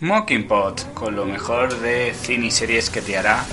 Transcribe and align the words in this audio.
Mockingbot, 0.00 0.92
con 0.92 1.14
lo 1.14 1.24
mejor 1.24 1.78
de 1.78 2.12
cine 2.14 2.46
y 2.46 2.50
series 2.50 2.90
que 2.90 3.00
te 3.00 3.16
hará. 3.16 3.44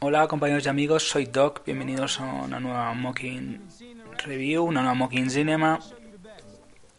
Hola 0.00 0.26
compañeros 0.26 0.66
y 0.66 0.68
amigos, 0.68 1.08
soy 1.08 1.26
Doc, 1.26 1.64
bienvenidos 1.64 2.18
a 2.18 2.24
una 2.24 2.58
nueva 2.58 2.92
Mocking 2.92 3.62
Review, 4.24 4.64
una 4.64 4.80
nueva 4.80 4.94
Mocking 4.94 5.30
Cinema. 5.30 5.78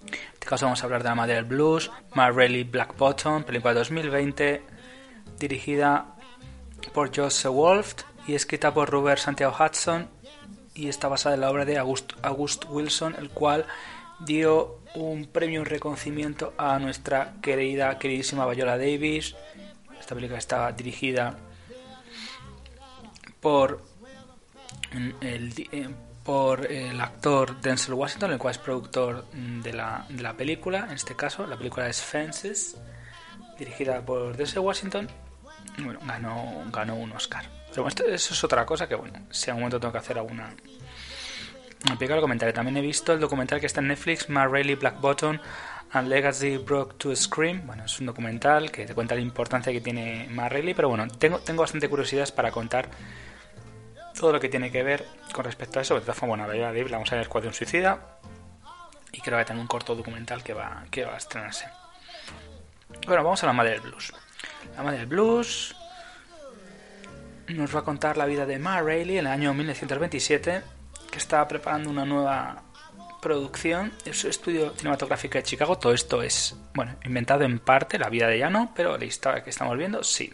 En 0.08 0.14
este 0.34 0.48
caso 0.48 0.66
vamos 0.66 0.82
a 0.82 0.86
hablar 0.86 1.04
de 1.04 1.10
la 1.10 1.16
madre 1.16 1.36
del 1.36 1.44
blues, 1.44 1.92
Ma 2.16 2.32
Black 2.32 2.98
Bottom, 2.98 3.44
película 3.44 3.74
de 3.74 3.80
2020, 3.80 4.64
dirigida 5.38 6.17
por 6.98 7.16
Joseph 7.16 7.52
Wolf 7.52 7.94
y 8.26 8.34
escrita 8.34 8.74
por 8.74 8.90
Robert 8.90 9.20
Santiago 9.20 9.56
Hudson 9.56 10.08
y 10.74 10.88
está 10.88 11.08
basada 11.08 11.36
en 11.36 11.42
la 11.42 11.52
obra 11.52 11.64
de 11.64 11.78
August, 11.78 12.66
Wilson, 12.70 13.14
el 13.20 13.30
cual 13.30 13.68
dio 14.22 14.80
un 14.96 15.28
premio 15.28 15.62
y 15.62 15.64
reconocimiento 15.64 16.56
a 16.58 16.80
nuestra 16.80 17.36
querida, 17.40 18.00
queridísima 18.00 18.48
Viola 18.48 18.80
Davis. 18.80 19.36
Esta 20.00 20.16
película 20.16 20.40
estaba 20.40 20.72
dirigida 20.72 21.38
por 23.42 23.80
el, 25.22 25.54
eh, 25.72 25.90
por 26.24 26.66
el 26.66 27.00
actor 27.00 27.62
Denzel 27.62 27.94
Washington, 27.94 28.32
el 28.32 28.40
cual 28.40 28.54
es 28.54 28.58
productor 28.58 29.30
de 29.34 29.72
la, 29.72 30.04
de 30.10 30.24
la 30.24 30.34
película. 30.34 30.86
En 30.86 30.96
este 30.96 31.16
caso, 31.16 31.46
la 31.46 31.58
película 31.58 31.88
es 31.88 32.02
Fences, 32.02 32.76
dirigida 33.60 34.02
por 34.02 34.36
Denzel 34.36 34.62
Washington 34.62 35.08
bueno, 35.78 36.00
ganó, 36.04 36.64
ganó 36.72 36.96
un 36.96 37.12
Oscar. 37.12 37.46
Pero 37.70 37.84
bueno, 37.84 37.96
eso 38.08 38.34
es 38.34 38.44
otra 38.44 38.66
cosa 38.66 38.88
que, 38.88 38.96
bueno, 38.96 39.28
si 39.30 39.50
a 39.50 39.54
un 39.54 39.60
momento 39.60 39.80
tengo 39.80 39.92
que 39.92 40.00
hacer 40.00 40.18
alguna. 40.18 40.54
Me 41.90 41.96
pica 41.98 42.16
el 42.16 42.22
comentario. 42.22 42.54
También 42.54 42.78
he 42.78 42.82
visto 42.82 43.14
el 43.14 43.20
documental 43.20 43.60
que 43.60 43.68
está 43.68 43.82
en 43.82 43.90
Netflix, 43.90 44.30
Ma 44.30 44.48
Rainey 44.48 44.76
Black 44.76 45.00
Bottom 45.00 45.40
and 45.92 46.08
Legacy 46.08 46.58
Broke 46.58 46.96
to 46.98 47.16
Scream. 47.16 47.66
Bueno, 47.66 47.86
es 47.86 48.00
un 48.00 48.08
documental 48.08 48.72
que 48.72 48.86
te 48.86 48.94
cuenta 48.94 49.16
la 49.16 49.22
importancia 49.22 49.72
que 49.72 49.82
tiene 49.82 50.28
Ma 50.32 50.50
Rainey, 50.50 50.74
pero 50.74 50.90
bueno, 50.90 51.08
tengo, 51.08 51.40
tengo 51.40 51.62
bastante 51.62 51.88
curiosidades 51.88 52.32
para 52.32 52.52
contar 52.52 52.90
todo 54.18 54.32
lo 54.32 54.40
que 54.40 54.50
tiene 54.50 54.72
que 54.72 54.84
ver 54.84 55.06
con 55.32 55.46
respecto 55.46 55.80
a 55.80 55.84
eso. 55.84 55.94
De 55.96 56.02
todas 56.02 56.18
formas, 56.18 56.40
bueno, 56.48 56.54
la 56.54 56.72
vamos 56.92 57.12
a 57.12 57.16
ver 57.16 57.30
un 57.30 57.54
Suicida. 57.54 58.20
Y 59.12 59.22
creo 59.22 59.38
que 59.38 59.46
tengo 59.46 59.62
un 59.62 59.68
corto 59.68 59.96
documental 59.96 60.44
que 60.44 60.54
va, 60.54 60.84
que 60.92 61.06
va 61.06 61.14
a 61.14 61.18
estrenarse. 61.18 61.68
Bueno, 63.06 63.24
vamos 63.24 63.44
a 63.44 63.48
la 63.48 63.54
madre 63.54 63.72
del 63.72 63.82
blues. 63.82 64.14
Madre 64.84 65.00
del 65.00 65.08
blues 65.08 65.76
nos 67.48 67.74
va 67.76 67.80
a 67.80 67.84
contar 67.84 68.18
la 68.18 68.26
vida 68.26 68.46
de 68.46 68.60
Ma 68.60 68.82
Rainey 68.82 69.18
en 69.18 69.26
el 69.26 69.32
año 69.32 69.54
1927, 69.54 70.62
que 71.10 71.18
estaba 71.18 71.48
preparando 71.48 71.90
una 71.90 72.06
nueva 72.06 72.64
producción 73.22 73.94
en 74.06 74.14
su 74.14 74.28
estudio 74.28 74.74
cinematográfico 74.76 75.38
de 75.38 75.44
Chicago. 75.44 75.78
Todo 75.78 75.94
esto 75.94 76.22
es, 76.22 76.56
bueno, 76.74 76.96
inventado 77.06 77.44
en 77.44 77.60
parte, 77.60 77.98
la 77.98 78.10
vida 78.10 78.28
de 78.28 78.36
ella 78.36 78.50
no, 78.50 78.72
pero 78.76 78.98
la 78.98 79.06
historia 79.06 79.44
que 79.44 79.50
estamos 79.50 79.78
viendo 79.78 80.04
sí. 80.04 80.32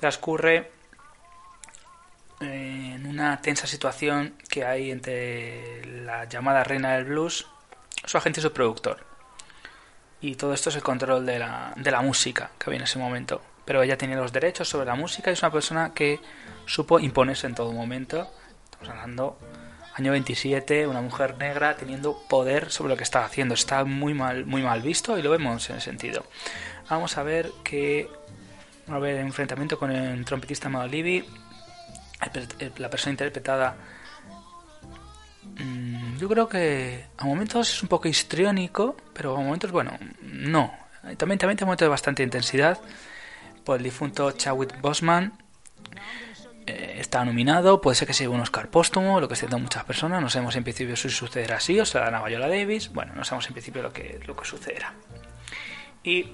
Transcurre 0.00 0.70
eh, 2.40 2.92
en 2.96 3.06
una 3.06 3.40
tensa 3.40 3.66
situación 3.66 4.34
que 4.48 4.64
hay 4.64 4.90
entre 4.90 5.84
la 6.04 6.24
llamada 6.24 6.64
reina 6.64 6.94
del 6.94 7.04
blues, 7.04 7.46
su 8.04 8.16
agente 8.16 8.40
y 8.40 8.42
su 8.42 8.52
productor 8.52 9.13
y 10.24 10.36
todo 10.36 10.54
esto 10.54 10.70
es 10.70 10.76
el 10.76 10.82
control 10.82 11.26
de 11.26 11.38
la, 11.38 11.74
de 11.76 11.90
la 11.90 12.00
música 12.00 12.50
que 12.58 12.70
había 12.70 12.78
en 12.78 12.84
ese 12.84 12.98
momento. 12.98 13.42
Pero 13.66 13.82
ella 13.82 13.98
tenía 13.98 14.16
los 14.16 14.32
derechos 14.32 14.66
sobre 14.66 14.86
la 14.86 14.94
música 14.94 15.28
y 15.28 15.34
es 15.34 15.42
una 15.42 15.52
persona 15.52 15.92
que 15.92 16.18
supo 16.64 16.98
imponerse 16.98 17.46
en 17.46 17.54
todo 17.54 17.72
momento. 17.72 18.26
Estamos 18.64 18.88
hablando 18.88 19.38
año 19.94 20.12
27, 20.12 20.86
una 20.86 21.02
mujer 21.02 21.36
negra 21.36 21.76
teniendo 21.76 22.18
poder 22.26 22.70
sobre 22.70 22.88
lo 22.88 22.96
que 22.96 23.02
está 23.02 23.22
haciendo. 23.22 23.52
Está 23.52 23.84
muy 23.84 24.14
mal, 24.14 24.46
muy 24.46 24.62
mal 24.62 24.80
visto 24.80 25.18
y 25.18 25.22
lo 25.22 25.30
vemos 25.30 25.68
en 25.68 25.76
ese 25.76 25.84
sentido. 25.84 26.24
Vamos 26.88 27.18
a 27.18 27.22
ver 27.22 27.50
que 27.62 28.08
va 28.88 28.94
a 28.94 28.96
haber 28.96 29.16
enfrentamiento 29.16 29.78
con 29.78 29.90
el 29.90 30.24
trompetista 30.24 30.70
Madolivi, 30.70 31.22
la 32.78 32.88
persona 32.88 33.10
interpretada 33.10 33.76
yo 36.24 36.28
creo 36.30 36.48
que 36.48 37.04
a 37.18 37.26
momentos 37.26 37.68
es 37.68 37.82
un 37.82 37.88
poco 37.90 38.08
histriónico, 38.08 38.96
pero 39.12 39.36
a 39.36 39.40
momentos, 39.40 39.70
bueno, 39.70 39.98
no. 40.22 40.72
También, 41.18 41.38
también 41.38 41.58
tiene 41.58 41.66
momentos 41.66 41.84
de 41.84 41.90
bastante 41.90 42.22
intensidad. 42.22 42.80
Por 43.62 43.76
el 43.76 43.82
difunto 43.82 44.32
Chadwick 44.32 44.80
Bosman 44.80 45.34
eh, 46.66 46.96
está 46.98 47.22
nominado, 47.26 47.82
puede 47.82 47.94
ser 47.94 48.08
que 48.08 48.14
sea 48.14 48.30
un 48.30 48.40
Oscar 48.40 48.70
póstumo, 48.70 49.20
lo 49.20 49.28
que 49.28 49.34
estén 49.34 49.50
muchas 49.60 49.84
personas. 49.84 50.22
No 50.22 50.30
sabemos 50.30 50.56
en 50.56 50.64
principio 50.64 50.96
si 50.96 51.10
sucederá 51.10 51.58
así 51.58 51.78
o 51.78 51.84
será 51.84 52.06
a 52.06 52.26
Viola 52.26 52.48
Davis. 52.48 52.90
Bueno, 52.90 53.12
no 53.14 53.22
sabemos 53.22 53.46
en 53.48 53.52
principio 53.52 53.82
lo 53.82 53.92
que, 53.92 54.18
lo 54.26 54.34
que 54.34 54.46
sucederá. 54.46 54.94
Y 56.02 56.32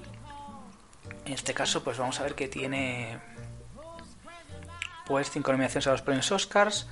en 1.25 1.33
este 1.33 1.53
caso, 1.53 1.83
pues 1.83 1.97
vamos 1.97 2.17
a 2.21 2.23
ver 2.23 2.35
que 2.35 2.47
tiene 2.47 3.19
pues 5.05 5.29
cinco 5.29 5.51
nominaciones 5.51 5.87
a 5.87 5.91
los 5.91 6.01
premios 6.01 6.31
Oscars 6.31 6.87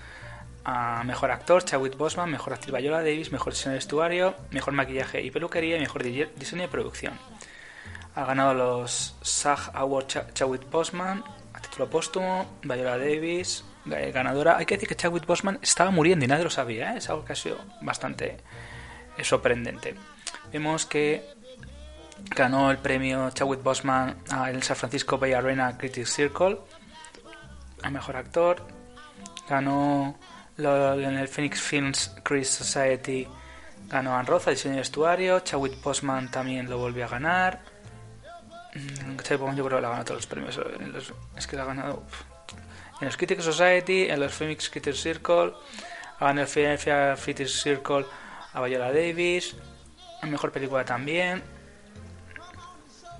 a 0.63 1.03
Mejor 1.03 1.31
Actor, 1.31 1.63
Chadwick 1.63 1.97
Bosman, 1.97 2.29
Mejor 2.29 2.53
Actriz 2.53 2.75
Viola 2.75 2.99
Davis, 2.99 3.31
Mejor 3.31 3.53
Diseño 3.53 3.71
de 3.71 3.77
Vestuario, 3.77 4.35
Mejor 4.51 4.73
Maquillaje 4.73 5.21
y 5.21 5.31
Peluquería 5.31 5.77
Mejor 5.79 6.03
Diseño 6.03 6.61
de 6.61 6.67
Producción. 6.67 7.13
Ha 8.15 8.25
ganado 8.25 8.53
los 8.53 9.15
SAG 9.21 9.71
Award 9.73 10.07
Chadwick 10.33 10.69
Bosman 10.69 11.23
a 11.53 11.61
título 11.61 11.89
póstumo, 11.89 12.59
Viola 12.63 12.97
Davis, 12.97 13.63
ganadora. 13.85 14.57
Hay 14.57 14.65
que 14.65 14.75
decir 14.75 14.89
que 14.89 14.95
Chadwick 14.95 15.25
Bosman 15.25 15.59
estaba 15.61 15.91
muriendo 15.91 16.25
y 16.25 16.27
nadie 16.27 16.43
lo 16.43 16.49
sabía, 16.49 16.93
¿eh? 16.93 16.97
es 16.97 17.09
algo 17.09 17.25
que 17.25 17.33
ha 17.33 17.35
sido 17.35 17.57
bastante 17.81 18.37
eh, 19.17 19.23
sorprendente. 19.23 19.95
Vemos 20.51 20.85
que 20.85 21.23
ganó 22.35 22.71
el 22.71 22.77
premio 22.77 23.29
Chadwick 23.31 23.63
Bosman 23.63 24.17
al 24.29 24.61
San 24.63 24.75
Francisco 24.75 25.17
Bay 25.17 25.33
Arena 25.33 25.77
Critics 25.77 26.13
Circle 26.13 26.59
a 27.81 27.89
Mejor 27.89 28.17
Actor. 28.17 28.61
Ganó 29.47 30.15
en 30.59 31.17
el 31.17 31.27
Phoenix 31.27 31.61
Films 31.61 32.15
Chris 32.23 32.49
Society 32.49 33.27
ganó 33.87 34.15
a 34.15 34.21
Roza, 34.23 34.51
diseño 34.51 34.75
de 34.75 34.81
vestuario. 34.81 35.39
Chadwick 35.39 35.75
Postman 35.81 36.29
también 36.29 36.69
lo 36.69 36.77
volvió 36.77 37.05
a 37.05 37.07
ganar. 37.07 37.61
Mm, 38.75 39.17
Chadwick 39.17 39.55
yo 39.55 39.65
creo 39.65 39.77
que 39.77 39.81
le 39.81 39.87
ha 39.87 39.89
ganado 39.89 40.05
todos 40.05 40.17
los 40.17 40.27
premios. 40.27 40.59
es 41.35 41.47
que 41.47 41.55
le 41.55 41.61
ha 41.61 41.65
ganado 41.65 42.03
en 42.99 43.05
los 43.05 43.17
Critics 43.17 43.43
Society, 43.43 44.09
en 44.09 44.19
los 44.19 44.33
Phoenix 44.33 44.69
Critics 44.69 45.01
Circle, 45.01 45.53
ganado 46.19 46.37
el 46.37 46.47
Philadelphia 46.47 47.15
Critics 47.15 47.61
Circle 47.61 48.05
a 48.53 48.61
Viola 48.61 48.91
Davis. 48.91 49.55
En 50.21 50.31
mejor 50.31 50.51
película 50.51 50.83
también. 50.83 51.41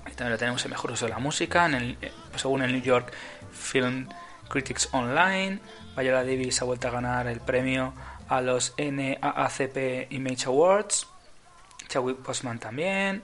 Y 0.06 0.10
también 0.10 0.32
lo 0.32 0.38
tenemos 0.38 0.62
en 0.64 0.70
mejor 0.70 0.92
uso 0.92 1.06
de 1.06 1.12
la 1.12 1.18
música, 1.18 1.66
en 1.66 1.74
el, 1.74 1.98
eh, 2.02 2.12
según 2.36 2.62
el 2.62 2.72
New 2.72 2.82
York 2.82 3.12
Film 3.52 4.08
Critics 4.48 4.88
Online. 4.92 5.60
Viola 5.96 6.24
Davis 6.24 6.62
ha 6.62 6.64
vuelto 6.64 6.88
a 6.88 6.90
ganar 6.90 7.26
el 7.26 7.40
premio 7.40 7.92
a 8.28 8.40
los 8.40 8.74
NAACP 8.78 10.10
Image 10.10 10.46
Awards. 10.46 11.06
Chadwick 11.88 12.22
Boseman 12.22 12.58
también. 12.58 13.22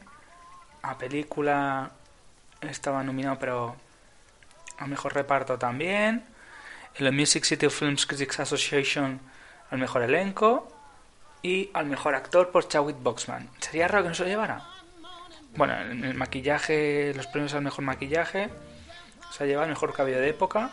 A 0.82 0.98
película 0.98 1.90
estaba 2.60 3.02
nominado, 3.02 3.38
pero 3.38 3.76
a 4.78 4.86
mejor 4.86 5.14
reparto 5.14 5.58
también. 5.58 6.24
En 6.94 7.04
la 7.04 7.12
Music 7.12 7.44
City 7.44 7.68
Films 7.68 8.06
Critics 8.06 8.40
Association 8.40 9.20
al 9.70 9.78
mejor 9.78 10.02
elenco. 10.02 10.72
Y 11.42 11.70
al 11.74 11.86
mejor 11.86 12.14
actor 12.14 12.50
por 12.50 12.66
Chadwick 12.66 12.96
Boseman. 13.00 13.48
¿Sería 13.60 13.88
raro 13.88 14.02
que 14.02 14.08
no 14.10 14.14
se 14.14 14.24
lo 14.24 14.28
llevara? 14.28 14.66
Bueno, 15.54 15.80
en 15.80 16.04
el 16.04 16.14
maquillaje, 16.14 17.14
los 17.14 17.26
premios 17.28 17.54
al 17.54 17.62
mejor 17.62 17.84
maquillaje. 17.84 18.50
Se 19.30 19.44
ha 19.44 19.46
llevado 19.46 19.64
el 19.64 19.70
mejor 19.70 19.92
cabello 19.92 20.18
de 20.18 20.28
época 20.28 20.70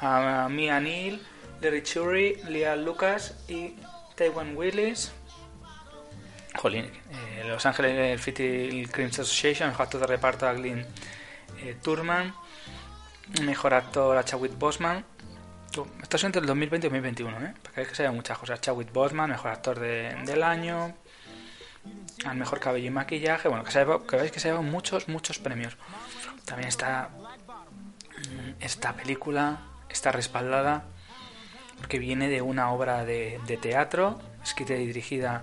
a 0.00 0.48
Mia 0.50 0.80
Neal, 0.80 1.20
Larry 1.62 1.82
Churi, 1.84 2.36
Leah 2.48 2.74
Lucas 2.74 3.36
y 3.48 3.76
Taiwan 4.16 4.56
Willis. 4.56 5.12
Jolín, 6.56 6.84
eh, 6.84 7.44
Los 7.46 7.64
Ángeles 7.64 8.20
City 8.20 8.86
Crimes 8.90 9.20
Association, 9.20 9.68
mejor 9.68 9.84
actor 9.84 10.00
de 10.00 10.06
reparto 10.08 10.46
a 10.46 10.52
Glyn 10.54 10.84
eh, 11.60 11.76
Turman, 11.80 12.34
mejor 13.42 13.74
actor 13.74 14.16
a 14.16 14.24
Chadwick 14.24 14.58
Bosman. 14.58 15.04
Esto 16.02 16.16
es 16.16 16.24
entre 16.24 16.40
el 16.40 16.46
2020 16.46 16.88
y 16.88 16.90
2021, 16.90 17.46
¿eh? 17.46 17.54
Porque 17.62 17.82
es 17.82 17.88
que 17.88 17.94
se 17.94 18.02
ven 18.02 18.14
muchas 18.14 18.36
cosas. 18.36 18.60
Chadwick 18.60 18.92
Bosman, 18.92 19.30
mejor 19.30 19.52
actor 19.52 19.78
del 19.78 20.42
año, 20.42 20.94
al 22.26 22.36
mejor 22.36 22.58
cabello 22.58 22.88
y 22.88 22.90
maquillaje. 22.90 23.48
Bueno, 23.48 23.64
que, 23.64 23.70
se, 23.70 23.86
que 24.08 24.16
veis 24.16 24.32
que 24.32 24.40
se 24.40 24.48
llevan 24.48 24.68
muchos, 24.68 25.08
muchos 25.08 25.38
premios. 25.38 25.76
También 26.44 26.68
está 26.68 27.08
mm, 27.08 28.60
esta 28.60 28.94
película 28.94 29.60
está 29.88 30.10
respaldada 30.12 30.84
porque 31.82 31.98
viene 31.98 32.28
de 32.28 32.40
una 32.40 32.70
obra 32.70 33.04
de, 33.04 33.40
teatro 33.60 34.20
escrita 34.42 34.74
y 34.74 34.86
dirigida 34.86 35.42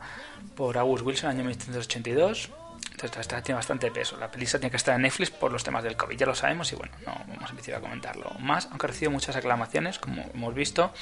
por 0.56 0.78
August 0.78 1.06
Wilson 1.06 1.32
en 1.32 1.36
el 1.36 1.42
año 1.42 1.50
1982, 1.50 2.50
Entonces 2.92 3.20
esta 3.20 3.42
tiene 3.42 3.58
bastante 3.58 3.92
peso. 3.92 4.16
La 4.16 4.32
película 4.32 4.58
tiene 4.60 4.72
que 4.72 4.78
estar 4.78 4.96
en 4.96 5.02
Netflix 5.02 5.32
por 5.32 5.52
los 5.52 5.66
temas 5.66 5.84
del 5.84 5.98
COVID, 5.98 6.18
ya 6.18 6.26
lo 6.26 6.36
sabemos 6.36 6.72
y 6.72 6.76
bueno, 6.76 6.94
no 7.06 7.14
vamos 7.28 7.44
a 7.44 7.50
empezar 7.50 7.76
a 7.76 7.82
comentarlo 7.82 8.32
más, 8.40 8.68
aunque 8.68 8.86
ha 8.86 8.88
recibido 8.88 9.12
muchas 9.12 9.36
aclamaciones, 9.36 10.00
como 10.00 10.30
hemos 10.34 10.54
visto. 10.56 10.94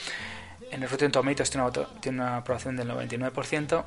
En 0.72 0.82
el 0.82 0.90
Rotten 0.90 1.12
Tomatoes 1.12 1.52
tiene 1.52 1.68
una, 1.68 1.86
tiene 2.02 2.18
una 2.18 2.38
aprobación 2.38 2.76
del 2.76 2.90
99% 2.90 3.86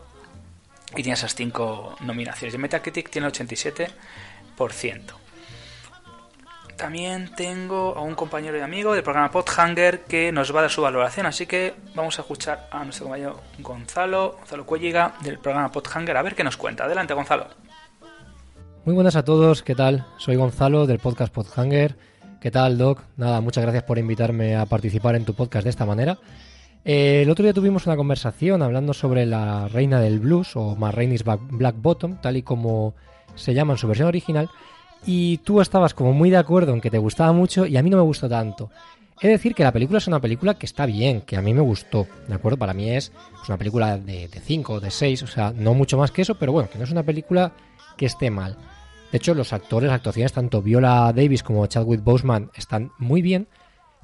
y 0.93 1.03
tiene 1.03 1.15
esas 1.15 1.35
5 1.35 1.97
nominaciones. 2.03 2.55
En 2.55 2.61
Metacritic 2.61 3.11
tiene 3.11 3.27
el 3.27 3.33
87%. 3.33 5.20
También 6.81 7.29
tengo 7.37 7.95
a 7.95 8.01
un 8.01 8.15
compañero 8.15 8.57
y 8.57 8.63
amigo 8.63 8.95
del 8.95 9.03
programa 9.03 9.31
Podhanger 9.31 10.05
que 10.05 10.33
nos 10.33 10.55
va 10.55 10.61
a 10.61 10.63
dar 10.63 10.71
su 10.71 10.81
valoración, 10.81 11.27
así 11.27 11.45
que 11.45 11.75
vamos 11.95 12.19
a 12.19 12.23
escuchar 12.23 12.69
a 12.71 12.83
nuestro 12.85 13.05
compañero 13.05 13.39
Gonzalo, 13.59 14.37
Gonzalo 14.39 14.65
Cuelliga 14.65 15.13
del 15.23 15.39
programa 15.39 15.71
Podhanger, 15.71 16.17
a 16.17 16.23
ver 16.23 16.35
qué 16.35 16.43
nos 16.43 16.57
cuenta. 16.57 16.85
Adelante, 16.85 17.13
Gonzalo. 17.13 17.49
Muy 18.87 18.95
buenas 18.95 19.15
a 19.15 19.27
todos, 19.27 19.63
¿qué 19.63 19.75
tal? 19.75 20.07
Soy 20.17 20.37
Gonzalo 20.37 20.87
del 20.87 21.01
podcast 21.01 21.31
Podhanger. 21.35 21.99
¿Qué 22.41 22.51
tal, 22.51 22.79
Doc? 22.79 23.03
Nada, 23.19 23.43
muchas 23.43 23.63
gracias 23.63 23.85
por 23.85 23.99
invitarme 23.99 24.57
a 24.57 24.65
participar 24.65 25.17
en 25.17 25.27
tu 25.27 25.35
podcast 25.35 25.65
de 25.65 25.71
esta 25.71 25.85
manera. 25.85 26.17
Eh, 26.87 27.21
el 27.25 27.31
otro 27.31 27.43
día 27.43 27.53
tuvimos 27.53 27.87
una 27.87 27.97
conversación 27.97 28.63
hablando 28.63 28.95
sobre 28.95 29.27
la 29.27 29.69
reina 29.69 30.01
del 30.01 30.19
blues 30.19 30.57
o 30.57 30.77
Ma 30.77 30.91
Rainey's 30.93 31.25
Black 31.25 31.75
Bottom, 31.77 32.23
tal 32.23 32.39
y 32.39 32.43
como 32.43 32.95
se 33.35 33.53
llama 33.53 33.75
en 33.75 33.79
su 33.79 33.87
versión 33.87 34.09
original, 34.09 34.49
y 35.07 35.39
tú 35.39 35.61
estabas 35.61 35.95
como 35.95 36.13
muy 36.13 36.31
de 36.31 36.37
acuerdo 36.37 36.73
en 36.73 36.81
que 36.81 36.91
te 36.91 36.99
gustaba 36.99 37.33
mucho 37.33 37.67
y 37.67 37.77
a 37.77 37.83
mí 37.83 37.91
no 37.91 37.97
me 37.97 38.03
gustó 38.03 38.29
tanto. 38.29 38.71
He 39.21 39.27
de 39.27 39.35
decir 39.35 39.55
que 39.55 39.65
la 39.65 39.73
película 39.73 39.99
es 39.99 40.07
una 40.07 40.21
película 40.21 40.55
que 40.55 40.65
está 40.65 40.87
bien, 40.87 41.21
que 41.21 41.37
a 41.37 41.43
mí 41.43 41.53
me 41.53 41.61
gustó, 41.61 42.07
¿de 42.27 42.35
acuerdo? 42.35 42.59
Para 42.59 42.73
mí 42.73 42.91
es 42.91 43.13
una 43.47 43.59
película 43.59 43.99
de 43.99 44.29
5, 44.29 44.81
de 44.81 44.91
6, 44.91 45.23
o 45.23 45.27
sea, 45.27 45.53
no 45.55 45.75
mucho 45.75 45.99
más 45.99 46.11
que 46.11 46.23
eso, 46.23 46.37
pero 46.37 46.53
bueno, 46.53 46.71
que 46.71 46.79
no 46.79 46.85
es 46.85 46.91
una 46.91 47.03
película 47.03 47.53
que 47.99 48.07
esté 48.07 48.31
mal. 48.31 48.57
De 49.13 49.19
hecho, 49.19 49.35
los 49.35 49.53
actores, 49.53 49.89
las 49.89 49.97
actuaciones, 49.97 50.33
tanto 50.33 50.63
Viola 50.63 51.13
Davis 51.15 51.43
como 51.43 51.67
Chadwick 51.67 52.03
Boseman 52.03 52.51
están 52.55 52.93
muy 52.99 53.21
bien, 53.21 53.49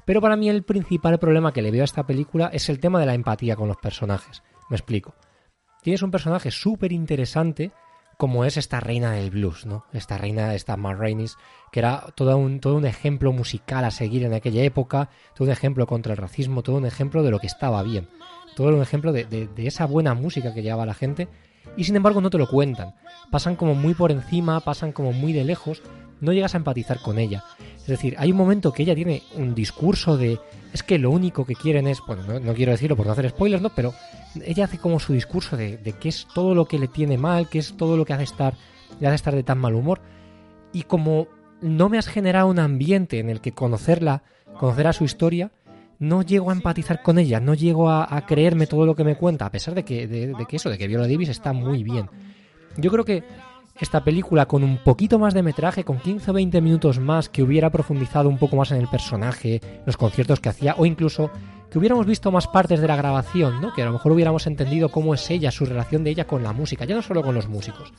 pero 0.05 0.21
para 0.21 0.35
mí 0.35 0.49
el 0.49 0.63
principal 0.63 1.17
problema 1.17 1.51
que 1.51 1.61
le 1.61 1.71
veo 1.71 1.81
a 1.81 1.85
esta 1.85 2.05
película 2.05 2.49
es 2.53 2.69
el 2.69 2.79
tema 2.79 2.99
de 2.99 3.07
la 3.07 3.15
empatía 3.15 3.55
con 3.55 3.67
los 3.67 3.77
personajes. 3.77 4.43
Me 4.69 4.75
explico. 4.75 5.15
Tienes 5.81 6.03
un 6.03 6.11
personaje 6.11 6.51
súper 6.51 6.91
interesante 6.91 7.71
como 8.17 8.45
es 8.45 8.57
esta 8.57 8.79
reina 8.79 9.11
del 9.11 9.29
blues, 9.29 9.65
¿no? 9.65 9.85
Esta 9.93 10.17
reina, 10.17 10.55
esta 10.55 10.75
Mar 10.75 10.97
que 11.71 11.79
era 11.79 12.05
todo 12.15 12.35
un, 12.37 12.59
todo 12.59 12.75
un 12.75 12.85
ejemplo 12.85 13.31
musical 13.31 13.85
a 13.85 13.91
seguir 13.91 14.23
en 14.23 14.33
aquella 14.33 14.63
época, 14.63 15.09
todo 15.35 15.45
un 15.45 15.51
ejemplo 15.51 15.85
contra 15.85 16.13
el 16.13 16.17
racismo, 16.17 16.63
todo 16.63 16.77
un 16.77 16.85
ejemplo 16.85 17.21
de 17.23 17.31
lo 17.31 17.39
que 17.39 17.47
estaba 17.47 17.83
bien, 17.83 18.09
todo 18.55 18.69
un 18.69 18.81
ejemplo 18.81 19.11
de, 19.11 19.25
de 19.25 19.67
esa 19.67 19.85
buena 19.85 20.15
música 20.15 20.53
que 20.53 20.63
llevaba 20.63 20.85
la 20.85 20.95
gente, 20.95 21.27
y 21.75 21.83
sin 21.83 21.95
embargo 21.95 22.21
no 22.21 22.29
te 22.29 22.37
lo 22.37 22.47
cuentan. 22.47 22.95
Pasan 23.31 23.55
como 23.55 23.75
muy 23.75 23.93
por 23.93 24.11
encima, 24.11 24.59
pasan 24.61 24.91
como 24.91 25.11
muy 25.11 25.33
de 25.33 25.43
lejos, 25.43 25.81
no 26.21 26.33
llegas 26.33 26.55
a 26.55 26.57
empatizar 26.57 26.99
con 27.01 27.19
ella. 27.19 27.43
Es 27.79 27.87
decir, 27.87 28.15
hay 28.17 28.31
un 28.31 28.37
momento 28.37 28.71
que 28.71 28.83
ella 28.83 28.95
tiene 28.95 29.23
un 29.35 29.53
discurso 29.53 30.17
de 30.17 30.39
es 30.73 30.83
que 30.83 30.97
lo 30.97 31.11
único 31.11 31.45
que 31.45 31.55
quieren 31.55 31.87
es, 31.87 31.99
bueno, 32.05 32.39
no, 32.39 32.53
quiero 32.53 32.71
decirlo 32.71 32.95
por 32.95 33.05
no 33.05 33.13
hacer 33.13 33.29
spoilers, 33.29 33.61
¿no? 33.61 33.69
Pero 33.69 33.93
ella 34.45 34.65
hace 34.65 34.77
como 34.77 34.99
su 34.99 35.13
discurso 35.13 35.55
de, 35.57 35.77
de 35.77 35.93
qué 35.93 36.09
es 36.09 36.27
todo 36.33 36.53
lo 36.53 36.65
que 36.65 36.79
le 36.79 36.87
tiene 36.87 37.17
mal, 37.17 37.47
qué 37.49 37.59
es 37.59 37.75
todo 37.77 37.97
lo 37.97 38.05
que 38.05 38.13
hace 38.13 38.23
estar, 38.23 38.55
le 38.99 39.07
hace 39.07 39.15
estar 39.15 39.35
de 39.35 39.43
tan 39.43 39.57
mal 39.57 39.75
humor. 39.75 40.01
Y 40.73 40.83
como 40.83 41.27
no 41.61 41.89
me 41.89 41.97
has 41.97 42.07
generado 42.07 42.47
un 42.47 42.59
ambiente 42.59 43.19
en 43.19 43.29
el 43.29 43.41
que 43.41 43.53
conocerla, 43.53 44.23
conocer 44.59 44.87
a 44.87 44.93
su 44.93 45.03
historia, 45.03 45.51
no 45.99 46.21
llego 46.21 46.49
a 46.49 46.53
empatizar 46.53 47.01
con 47.01 47.19
ella, 47.19 47.39
no 47.39 47.53
llego 47.53 47.89
a, 47.89 48.25
creerme 48.27 48.67
todo 48.67 48.85
lo 48.85 48.95
que 48.95 49.03
me 49.03 49.15
cuenta, 49.15 49.45
a 49.45 49.51
pesar 49.51 49.73
de 49.75 49.83
que, 49.83 50.07
de, 50.07 50.27
de 50.27 50.45
que 50.45 50.57
eso, 50.57 50.69
de 50.69 50.77
que 50.77 50.87
Viola 50.87 51.07
Davis 51.07 51.29
está 51.29 51.53
muy 51.53 51.83
bien. 51.83 52.09
Yo 52.77 52.91
creo 52.91 53.03
que 53.03 53.23
esta 53.79 54.03
película 54.03 54.47
con 54.47 54.63
un 54.63 54.77
poquito 54.77 55.19
más 55.19 55.33
de 55.33 55.43
metraje, 55.43 55.83
con 55.83 55.99
15 55.99 56.31
o 56.31 56.33
20 56.33 56.61
minutos 56.61 56.99
más, 56.99 57.29
que 57.29 57.43
hubiera 57.43 57.69
profundizado 57.69 58.29
un 58.29 58.37
poco 58.37 58.55
más 58.55 58.71
en 58.71 58.77
el 58.77 58.87
personaje, 58.87 59.61
los 59.85 59.97
conciertos 59.97 60.39
que 60.39 60.49
hacía, 60.49 60.75
o 60.77 60.85
incluso 60.85 61.29
que 61.69 61.77
hubiéramos 61.77 62.05
visto 62.05 62.31
más 62.31 62.47
partes 62.47 62.79
de 62.79 62.87
la 62.87 62.95
grabación, 62.95 63.61
¿no? 63.61 63.73
Que 63.73 63.81
a 63.81 63.85
lo 63.85 63.91
mejor 63.91 64.13
hubiéramos 64.13 64.47
entendido 64.47 64.89
cómo 64.89 65.13
es 65.13 65.29
ella, 65.29 65.51
su 65.51 65.65
relación 65.65 66.03
de 66.03 66.11
ella 66.11 66.25
con 66.25 66.43
la 66.43 66.53
música, 66.53 66.85
ya 66.85 66.95
no 66.95 67.01
solo 67.01 67.21
con 67.21 67.35
los 67.35 67.47
músicos, 67.47 67.93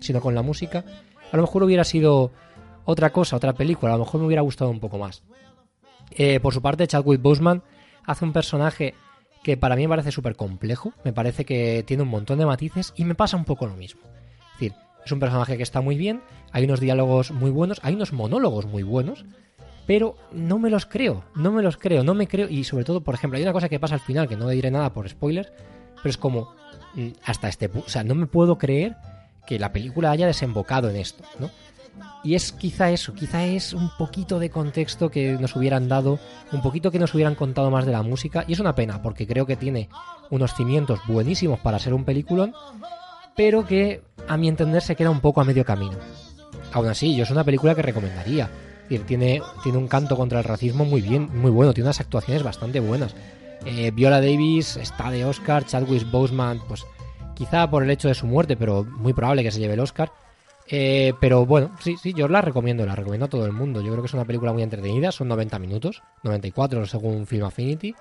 sino 0.00 0.20
con 0.20 0.34
la 0.34 0.42
música, 0.42 0.84
a 1.30 1.36
lo 1.36 1.42
mejor 1.42 1.62
hubiera 1.62 1.84
sido 1.84 2.32
otra 2.84 3.10
cosa, 3.10 3.36
otra 3.36 3.52
película, 3.52 3.92
a 3.92 3.98
lo 3.98 4.04
mejor 4.04 4.20
me 4.20 4.26
hubiera 4.26 4.42
gustado 4.42 4.70
un 4.70 4.80
poco 4.80 4.98
más. 4.98 5.22
Eh, 6.10 6.40
por 6.40 6.54
su 6.54 6.62
parte, 6.62 6.86
Chadwick 6.86 7.20
Boseman 7.20 7.62
hace 8.04 8.24
un 8.24 8.32
personaje 8.32 8.94
que 9.42 9.56
para 9.56 9.76
mí 9.76 9.82
me 9.82 9.90
parece 9.90 10.12
súper 10.12 10.36
complejo, 10.36 10.92
me 11.04 11.12
parece 11.12 11.44
que 11.44 11.84
tiene 11.86 12.02
un 12.02 12.08
montón 12.08 12.38
de 12.38 12.46
matices 12.46 12.92
y 12.96 13.04
me 13.04 13.14
pasa 13.14 13.36
un 13.36 13.44
poco 13.44 13.66
lo 13.66 13.74
mismo. 13.74 14.00
Es 14.02 14.52
decir, 14.54 14.74
es 15.04 15.12
un 15.12 15.20
personaje 15.20 15.56
que 15.56 15.62
está 15.62 15.80
muy 15.80 15.96
bien, 15.96 16.22
hay 16.52 16.64
unos 16.64 16.80
diálogos 16.80 17.30
muy 17.30 17.50
buenos, 17.50 17.80
hay 17.82 17.94
unos 17.94 18.12
monólogos 18.12 18.66
muy 18.66 18.82
buenos, 18.82 19.24
pero 19.86 20.16
no 20.32 20.58
me 20.58 20.70
los 20.70 20.84
creo, 20.84 21.24
no 21.34 21.50
me 21.50 21.62
los 21.62 21.78
creo, 21.78 22.04
no 22.04 22.14
me 22.14 22.26
creo. 22.26 22.48
Y 22.48 22.64
sobre 22.64 22.84
todo, 22.84 23.00
por 23.02 23.14
ejemplo, 23.14 23.38
hay 23.38 23.42
una 23.42 23.54
cosa 23.54 23.68
que 23.68 23.80
pasa 23.80 23.94
al 23.94 24.00
final, 24.00 24.28
que 24.28 24.36
no 24.36 24.48
diré 24.48 24.70
nada 24.70 24.92
por 24.92 25.08
spoilers, 25.08 25.50
pero 25.96 26.10
es 26.10 26.18
como, 26.18 26.52
mm, 26.94 27.08
hasta 27.24 27.48
este 27.48 27.68
punto, 27.68 27.86
o 27.86 27.90
sea, 27.90 28.04
no 28.04 28.14
me 28.14 28.26
puedo 28.26 28.58
creer 28.58 28.96
que 29.46 29.58
la 29.58 29.72
película 29.72 30.10
haya 30.10 30.26
desembocado 30.26 30.90
en 30.90 30.96
esto, 30.96 31.24
¿no? 31.38 31.50
Y 32.24 32.34
es 32.34 32.52
quizá 32.52 32.90
eso, 32.90 33.14
quizá 33.14 33.44
es 33.44 33.72
un 33.72 33.90
poquito 33.96 34.38
de 34.38 34.50
contexto 34.50 35.10
que 35.10 35.32
nos 35.32 35.56
hubieran 35.56 35.88
dado, 35.88 36.18
un 36.52 36.62
poquito 36.62 36.90
que 36.90 36.98
nos 36.98 37.14
hubieran 37.14 37.34
contado 37.34 37.70
más 37.70 37.86
de 37.86 37.92
la 37.92 38.02
música, 38.02 38.44
y 38.48 38.52
es 38.52 38.60
una 38.60 38.74
pena, 38.74 39.02
porque 39.02 39.26
creo 39.26 39.46
que 39.46 39.56
tiene 39.56 39.88
unos 40.30 40.54
cimientos 40.54 41.00
buenísimos 41.06 41.60
para 41.60 41.78
ser 41.78 41.94
un 41.94 42.04
peliculón, 42.04 42.54
pero 43.36 43.66
que 43.66 44.02
a 44.26 44.36
mi 44.36 44.48
entender 44.48 44.82
se 44.82 44.96
queda 44.96 45.10
un 45.10 45.20
poco 45.20 45.40
a 45.40 45.44
medio 45.44 45.64
camino. 45.64 45.96
Aún 46.72 46.88
así, 46.88 47.16
yo 47.16 47.22
es 47.22 47.30
una 47.30 47.44
película 47.44 47.74
que 47.74 47.82
recomendaría. 47.82 48.50
Tiene, 49.06 49.42
tiene 49.62 49.78
un 49.78 49.86
canto 49.86 50.16
contra 50.16 50.38
el 50.38 50.44
racismo 50.44 50.84
muy 50.84 51.02
bien, 51.02 51.28
muy 51.38 51.50
bueno, 51.50 51.74
tiene 51.74 51.88
unas 51.88 52.00
actuaciones 52.00 52.42
bastante 52.42 52.80
buenas. 52.80 53.14
Eh, 53.66 53.90
Viola 53.90 54.20
Davis 54.20 54.76
está 54.76 55.10
de 55.10 55.24
Oscar, 55.24 55.66
Chadwick 55.66 56.10
Boseman, 56.10 56.60
pues 56.66 56.86
quizá 57.34 57.68
por 57.70 57.82
el 57.82 57.90
hecho 57.90 58.08
de 58.08 58.14
su 58.14 58.26
muerte, 58.26 58.56
pero 58.56 58.84
muy 58.84 59.12
probable 59.12 59.42
que 59.42 59.50
se 59.50 59.60
lleve 59.60 59.74
el 59.74 59.80
Oscar. 59.80 60.10
Eh, 60.70 61.14
pero 61.18 61.46
bueno, 61.46 61.70
sí, 61.80 61.96
sí, 61.96 62.12
yo 62.12 62.28
la 62.28 62.42
recomiendo, 62.42 62.84
la 62.84 62.94
recomiendo 62.94 63.26
a 63.26 63.28
todo 63.28 63.46
el 63.46 63.52
mundo. 63.52 63.80
Yo 63.80 63.90
creo 63.90 64.02
que 64.02 64.08
es 64.08 64.14
una 64.14 64.24
película 64.24 64.52
muy 64.52 64.62
entretenida, 64.62 65.10
son 65.10 65.28
90 65.28 65.58
minutos, 65.58 66.02
94 66.22 66.86
según 66.86 67.26
Film 67.26 67.44
Affinity. 67.44 67.94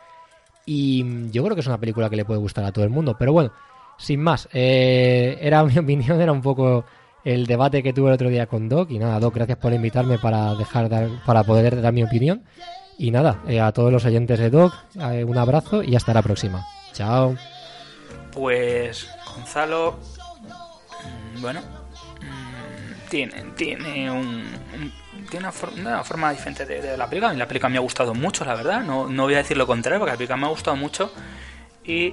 Y 0.66 1.30
yo 1.32 1.44
creo 1.44 1.56
que 1.56 1.62
es 1.62 1.68
una 1.68 1.80
película 1.80 2.10
que 2.10 2.18
le 2.18 2.26
puede 2.26 2.40
gustar 2.40 2.66
a 2.66 2.74
todo 2.74 2.84
el 2.84 2.90
mundo. 2.90 3.16
Pero 3.18 3.32
bueno, 3.32 3.54
sin 3.98 4.22
más, 4.22 4.50
eh, 4.54 5.38
era 5.42 5.64
mi 5.66 5.78
opinión, 5.78 6.20
era 6.20 6.32
un 6.32 6.42
poco 6.42 6.84
el 7.24 7.46
debate 7.46 7.82
que 7.82 7.94
tuve 7.94 8.10
el 8.10 8.16
otro 8.16 8.30
día 8.30 8.48
con 8.48 8.68
Doc. 8.68 8.92
Y 8.92 9.00
nada, 9.00 9.20
Doc, 9.20 9.34
gracias 9.34 9.58
por 9.58 9.74
invitarme 9.74 10.20
para, 10.20 10.54
dejar 10.56 10.90
para 11.26 11.44
poder 11.44 11.82
dar 11.82 11.94
mi 11.94 12.04
opinión. 12.04 12.44
Y 12.98 13.12
nada, 13.12 13.42
eh, 13.48 13.62
a 13.62 13.72
todos 13.72 13.92
los 13.92 14.04
oyentes 14.06 14.40
de 14.40 14.50
Doc, 14.50 14.74
eh, 15.00 15.24
un 15.24 15.38
abrazo 15.38 15.84
y 15.84 15.96
hasta 15.96 16.14
la 16.14 16.22
próxima. 16.22 16.66
Chao. 16.94 17.36
Pues 18.32 19.08
Gonzalo, 19.36 20.00
mm, 21.36 21.42
bueno, 21.42 21.62
tiene, 23.10 23.44
tiene 23.56 24.12
un, 24.12 24.46
tiene 25.30 25.50
una, 25.80 26.04
forma 26.04 26.32
diferente 26.32 26.66
de, 26.66 26.98
la 26.98 27.10
película. 27.10 27.34
La 27.34 27.48
película 27.48 27.70
me 27.70 27.78
ha 27.78 27.82
gustado 27.82 28.14
mucho, 28.14 28.46
la 28.46 28.56
verdad. 28.56 28.82
No, 28.82 29.08
no 29.08 29.24
voy 29.24 29.36
a 29.36 29.38
decir 29.38 29.58
lo 29.58 29.68
contrario, 29.68 30.00
porque 30.00 30.12
la 30.12 30.18
película 30.18 30.38
me 30.38 30.46
ha 30.46 30.50
gustado 30.50 30.76
mucho. 30.76 31.12
Y 31.84 32.12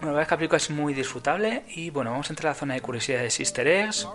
bueno, 0.00 0.12
la 0.14 0.18
verdad 0.18 0.22
es 0.22 0.28
que 0.28 0.34
la 0.34 0.38
película 0.38 0.56
es 0.56 0.70
muy 0.70 0.94
disfrutable 0.94 1.64
y 1.74 1.90
bueno, 1.90 2.12
vamos 2.12 2.30
a 2.30 2.32
entrar 2.32 2.48
a 2.48 2.54
la 2.54 2.58
zona 2.58 2.74
de 2.74 2.80
curiosidades 2.80 3.38
Easter 3.38 3.66
eggs, 3.68 4.08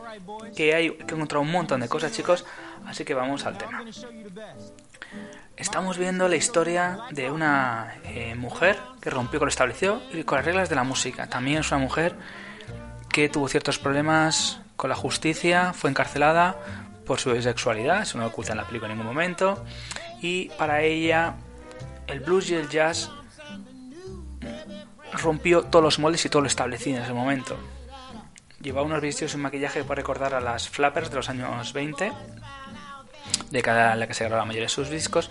que 0.56 0.74
hay 0.74 0.92
que 0.92 1.14
encontrar 1.14 1.42
un 1.42 1.52
montón 1.52 1.80
de 1.82 1.88
cosas 1.88 2.12
chicos, 2.12 2.44
así 2.88 3.06
que 3.06 3.14
vamos 3.14 3.46
al 3.46 3.58
tema. 3.58 3.84
Estamos 5.58 5.98
viendo 5.98 6.28
la 6.28 6.36
historia 6.38 7.02
de 7.12 7.30
una 7.30 7.96
eh, 8.06 8.34
mujer 8.36 8.78
que 9.00 9.12
rompió 9.12 9.40
con 9.40 9.46
lo 9.46 9.52
establecido 9.52 10.02
y 10.12 10.24
con 10.24 10.38
las 10.38 10.46
reglas 10.46 10.70
de 10.70 10.76
la 10.76 10.84
música. 10.84 11.28
También 11.28 11.60
es 11.60 11.72
una 11.72 11.80
mujer 11.80 12.16
que 13.10 13.30
tuvo 13.30 13.48
ciertos 13.48 13.78
problemas 13.78 14.60
con 14.76 14.90
la 14.90 14.96
justicia, 14.96 15.74
fue 15.74 15.90
encarcelada 15.90 16.56
por 17.06 17.20
su 17.20 17.40
sexualidad, 17.42 18.02
eso 18.02 18.18
no 18.18 18.26
oculta 18.26 18.54
en 18.54 18.58
la 18.58 18.66
película 18.66 18.92
en 18.92 18.98
ningún 18.98 19.14
momento, 19.14 19.64
y 20.22 20.50
para 20.50 20.82
ella 20.82 21.36
el 22.08 22.20
blues 22.20 22.50
y 22.50 22.56
el 22.56 22.70
jazz 22.70 23.12
rompió 25.14 25.64
todos 25.64 25.84
los 25.84 26.00
moldes 26.00 26.26
y 26.26 26.30
todo 26.30 26.42
lo 26.42 26.48
establecido 26.48 26.98
en 26.98 27.04
ese 27.04 27.14
momento. 27.14 27.58
Llevaba 28.62 28.86
unos 28.86 29.02
vestidos 29.02 29.34
y 29.34 29.36
un 29.36 29.44
maquillaje 29.44 29.84
para 29.84 29.96
recordar 29.96 30.34
a 30.34 30.42
las 30.42 30.68
flappers 30.68 31.10
de 31.10 31.16
los 31.16 31.30
años 31.30 31.74
20, 31.74 32.12
de 33.52 33.62
cada 33.62 33.96
la 33.96 34.08
que 34.08 34.14
se 34.14 34.24
grababa 34.24 34.42
la 34.42 34.48
mayoría 34.48 34.66
de 34.66 34.70
sus 34.70 34.90
discos, 34.90 35.30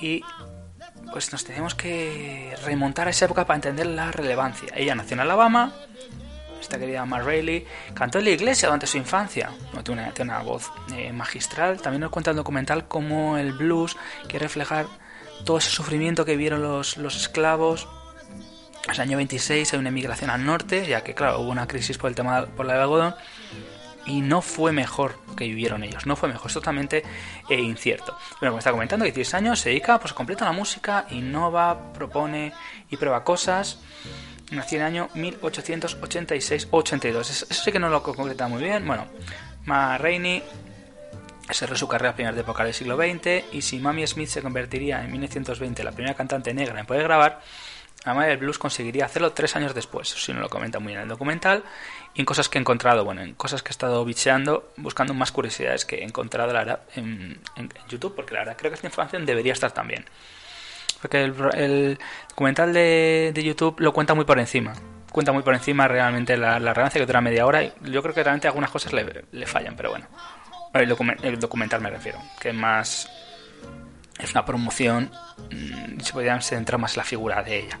y 0.00 0.22
pues 1.12 1.30
nos 1.32 1.44
tenemos 1.44 1.74
que 1.76 2.56
remontar 2.64 3.06
a 3.06 3.10
esa 3.10 3.26
época 3.26 3.46
para 3.46 3.56
entender 3.56 3.86
la 3.86 4.10
relevancia. 4.10 4.72
Ella 4.74 4.96
nació 4.96 5.14
en 5.14 5.20
Alabama, 5.20 5.72
esta 6.64 6.78
querida 6.78 7.04
Rayleigh, 7.04 7.66
cantó 7.94 8.18
en 8.18 8.24
la 8.24 8.30
iglesia 8.30 8.68
durante 8.68 8.86
su 8.86 8.98
infancia, 8.98 9.50
una, 9.72 10.12
tiene 10.12 10.32
una 10.32 10.42
voz 10.42 10.70
eh, 10.94 11.12
magistral. 11.12 11.80
También 11.80 12.00
nos 12.00 12.10
cuenta 12.10 12.30
el 12.30 12.36
documental 12.36 12.88
cómo 12.88 13.38
el 13.38 13.52
blues 13.52 13.96
quiere 14.28 14.44
reflejar 14.44 14.86
todo 15.44 15.58
ese 15.58 15.70
sufrimiento 15.70 16.24
que 16.24 16.36
vieron 16.36 16.62
los, 16.62 16.96
los 16.96 17.16
esclavos 17.16 17.88
en 18.88 18.94
el 18.94 19.00
año 19.00 19.16
26 19.16 19.72
hay 19.72 19.78
una 19.78 19.88
emigración 19.88 20.30
al 20.30 20.44
norte, 20.44 20.86
ya 20.86 21.02
que 21.02 21.14
claro, 21.14 21.40
hubo 21.40 21.50
una 21.50 21.66
crisis 21.66 21.96
por 21.96 22.10
el 22.10 22.14
tema 22.14 22.46
por 22.46 22.66
el 22.66 22.72
algodón 22.72 23.14
y 24.06 24.20
no 24.20 24.42
fue 24.42 24.72
mejor 24.72 25.18
que 25.36 25.44
vivieron 25.44 25.82
ellos, 25.82 26.04
no 26.04 26.16
fue 26.16 26.28
mejor, 26.28 26.48
es 26.48 26.54
totalmente 26.54 27.02
eh, 27.48 27.60
incierto. 27.60 28.16
Bueno, 28.40 28.52
como 28.52 28.58
está 28.58 28.72
comentando, 28.72 29.04
16 29.06 29.34
años, 29.34 29.60
se 29.60 29.70
dedica 29.70 29.98
pues, 29.98 30.12
completa 30.12 30.44
la 30.44 30.52
música, 30.52 31.06
innova, 31.10 31.92
propone 31.94 32.52
y 32.90 32.96
prueba 32.98 33.24
cosas. 33.24 33.78
Nació 34.54 34.78
en 34.78 34.82
el 34.82 34.86
año 34.86 35.08
1886-82. 35.14 37.20
Eso, 37.20 37.46
sí 37.50 37.72
que 37.72 37.78
no 37.78 37.88
lo 37.88 38.02
concreta 38.02 38.48
muy 38.48 38.62
bien. 38.62 38.86
Bueno, 38.86 39.06
Ma 39.64 39.98
Rainey 39.98 40.42
cerró 41.50 41.76
su 41.76 41.88
carrera 41.88 42.14
a 42.16 42.32
de 42.32 42.40
época 42.40 42.64
del 42.64 42.72
siglo 42.72 42.96
XX 42.96 43.52
y 43.52 43.62
si 43.62 43.78
Mamie 43.78 44.06
Smith 44.06 44.28
se 44.28 44.42
convertiría 44.42 45.04
en 45.04 45.12
1920 45.12 45.84
la 45.84 45.92
primera 45.92 46.14
cantante 46.14 46.54
negra 46.54 46.80
en 46.80 46.86
poder 46.86 47.02
grabar, 47.02 47.40
la 48.04 48.12
madre 48.12 48.30
del 48.30 48.38
blues 48.38 48.58
conseguiría 48.58 49.06
hacerlo 49.06 49.32
tres 49.32 49.56
años 49.56 49.74
después, 49.74 50.08
si 50.08 50.32
no 50.32 50.40
lo 50.40 50.50
comenta 50.50 50.78
muy 50.78 50.92
en 50.92 51.00
el 51.00 51.08
documental, 51.08 51.64
y 52.14 52.20
en 52.20 52.26
cosas 52.26 52.48
que 52.48 52.58
he 52.58 52.60
encontrado, 52.60 53.04
bueno, 53.04 53.22
en 53.22 53.34
cosas 53.34 53.62
que 53.62 53.70
he 53.70 53.72
estado 53.72 54.04
bicheando, 54.04 54.72
buscando 54.76 55.14
más 55.14 55.32
curiosidades 55.32 55.86
que 55.86 55.96
he 55.96 56.04
encontrado 56.04 56.52
la 56.52 56.60
verdad, 56.60 56.80
en, 56.96 57.40
YouTube, 57.88 58.14
porque 58.14 58.34
la 58.34 58.40
verdad 58.40 58.56
creo 58.58 58.70
que 58.70 58.74
esta 58.74 58.86
información 58.86 59.24
debería 59.24 59.54
estar 59.54 59.72
también. 59.72 60.04
Porque 61.04 61.22
el, 61.22 61.98
documental 62.30 62.72
de, 62.72 63.38
YouTube 63.44 63.78
lo 63.78 63.92
cuenta 63.92 64.14
muy 64.14 64.24
por 64.24 64.38
encima. 64.38 64.72
Cuenta 65.12 65.32
muy 65.32 65.42
por 65.42 65.52
encima 65.52 65.86
realmente 65.86 66.34
la, 66.38 66.58
relevancia 66.58 66.98
que 66.98 67.04
dura 67.04 67.20
media 67.20 67.44
hora 67.44 67.62
y 67.62 67.74
yo 67.82 68.00
creo 68.00 68.14
que 68.14 68.22
realmente 68.22 68.48
algunas 68.48 68.70
cosas 68.70 68.94
le, 68.94 69.26
le 69.30 69.44
fallan, 69.44 69.76
pero 69.76 69.90
bueno. 69.90 70.06
El, 70.72 71.38
documental 71.38 71.82
me 71.82 71.90
refiero, 71.90 72.18
que 72.40 72.54
más 72.54 73.06
es 74.18 74.30
una 74.30 74.46
promoción, 74.46 75.10
mm, 75.50 76.00
se 76.00 76.12
podrían 76.14 76.40
centrar 76.40 76.80
más 76.80 76.94
en 76.94 77.00
la 77.00 77.04
figura 77.04 77.42
de 77.42 77.58
ella. 77.58 77.78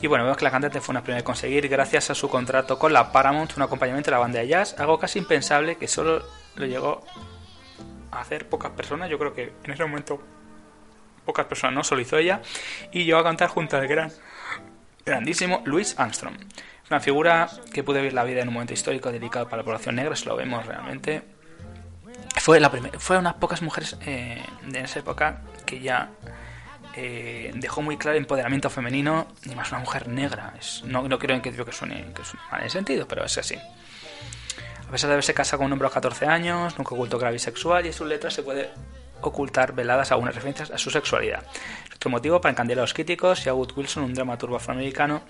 Y 0.00 0.06
bueno, 0.06 0.22
vemos 0.22 0.36
que 0.38 0.44
la 0.44 0.52
cantante 0.52 0.80
fue 0.80 0.92
una 0.92 1.02
primera 1.02 1.18
de 1.18 1.24
conseguir 1.24 1.68
gracias 1.68 2.10
a 2.10 2.14
su 2.14 2.28
contrato 2.28 2.78
con 2.78 2.92
la 2.92 3.10
Paramount, 3.10 3.56
un 3.56 3.64
acompañamiento 3.64 4.12
de 4.12 4.12
la 4.12 4.18
banda 4.18 4.38
de 4.38 4.46
jazz, 4.46 4.76
algo 4.78 5.00
casi 5.00 5.18
impensable 5.18 5.78
que 5.78 5.88
solo 5.88 6.24
lo 6.54 6.64
llegó 6.64 7.04
a 8.12 8.20
hacer 8.20 8.48
pocas 8.48 8.70
personas. 8.70 9.10
Yo 9.10 9.18
creo 9.18 9.34
que 9.34 9.52
en 9.64 9.72
ese 9.72 9.82
momento 9.84 10.22
pocas 11.24 11.46
personas 11.46 11.74
no, 11.74 11.84
solo 11.84 12.02
hizo 12.02 12.16
ella. 12.18 12.40
Y 12.92 13.04
llegó 13.04 13.18
a 13.18 13.24
cantar 13.24 13.48
junto 13.48 13.76
al 13.76 13.86
gran, 13.86 14.12
grandísimo 15.04 15.62
Louis 15.64 15.94
Armstrong. 15.98 16.36
Una 16.90 17.00
figura 17.00 17.48
que 17.72 17.82
pudo 17.82 17.96
vivir 17.96 18.12
la 18.12 18.24
vida 18.24 18.42
en 18.42 18.48
un 18.48 18.54
momento 18.54 18.74
histórico 18.74 19.10
dedicado 19.10 19.46
para 19.46 19.58
la 19.58 19.64
población 19.64 19.94
negra, 19.94 20.14
eso 20.14 20.28
lo 20.28 20.36
vemos 20.36 20.66
realmente 20.66 21.34
fue, 22.40 22.60
la 22.60 22.70
fue 22.98 23.18
unas 23.18 23.34
pocas 23.34 23.62
mujeres 23.62 23.96
eh, 24.04 24.42
de 24.66 24.80
esa 24.80 24.98
época 24.98 25.42
que 25.64 25.80
ya 25.80 26.10
eh, 26.96 27.52
dejó 27.54 27.82
muy 27.82 27.96
claro 27.96 28.16
el 28.16 28.22
empoderamiento 28.22 28.70
femenino 28.70 29.28
y 29.44 29.54
más 29.54 29.70
una 29.70 29.80
mujer 29.80 30.08
negra. 30.08 30.52
no, 30.84 31.08
no 31.08 31.18
quiero 31.18 31.40
que, 31.40 31.52
que 31.52 31.72
suene, 31.72 32.12
que 32.14 32.24
suene 32.24 32.46
mal 32.50 32.62
en 32.62 32.70
sentido, 32.70 33.06
pero 33.08 33.24
es 33.24 33.38
así. 33.38 33.56
A 34.86 34.90
pesar 34.90 35.08
de 35.08 35.14
haberse 35.14 35.34
casado 35.34 35.58
con 35.58 35.66
un 35.66 35.72
hombre 35.72 35.88
de 35.88 35.94
14 35.94 36.26
años, 36.26 36.76
nunca 36.78 36.94
ocultó 36.94 37.18
que 37.18 37.24
era 37.24 37.32
bisexual 37.32 37.84
y 37.84 37.88
en 37.88 37.94
sus 37.94 38.06
letras 38.06 38.34
se 38.34 38.42
puede 38.42 38.70
ocultar 39.28 39.74
veladas 39.74 40.12
algunas 40.12 40.34
referencias 40.34 40.70
a 40.70 40.78
su 40.78 40.90
sexualidad. 40.90 41.44
Otro 41.94 42.10
motivo 42.10 42.40
para 42.40 42.52
encandilar 42.52 42.80
a 42.80 42.82
los 42.82 42.94
críticos 42.94 43.46
Wood 43.46 43.72
Wilson, 43.76 44.04
un 44.04 44.14
dramaturgo 44.14 44.56
afroamericano, 44.56 45.22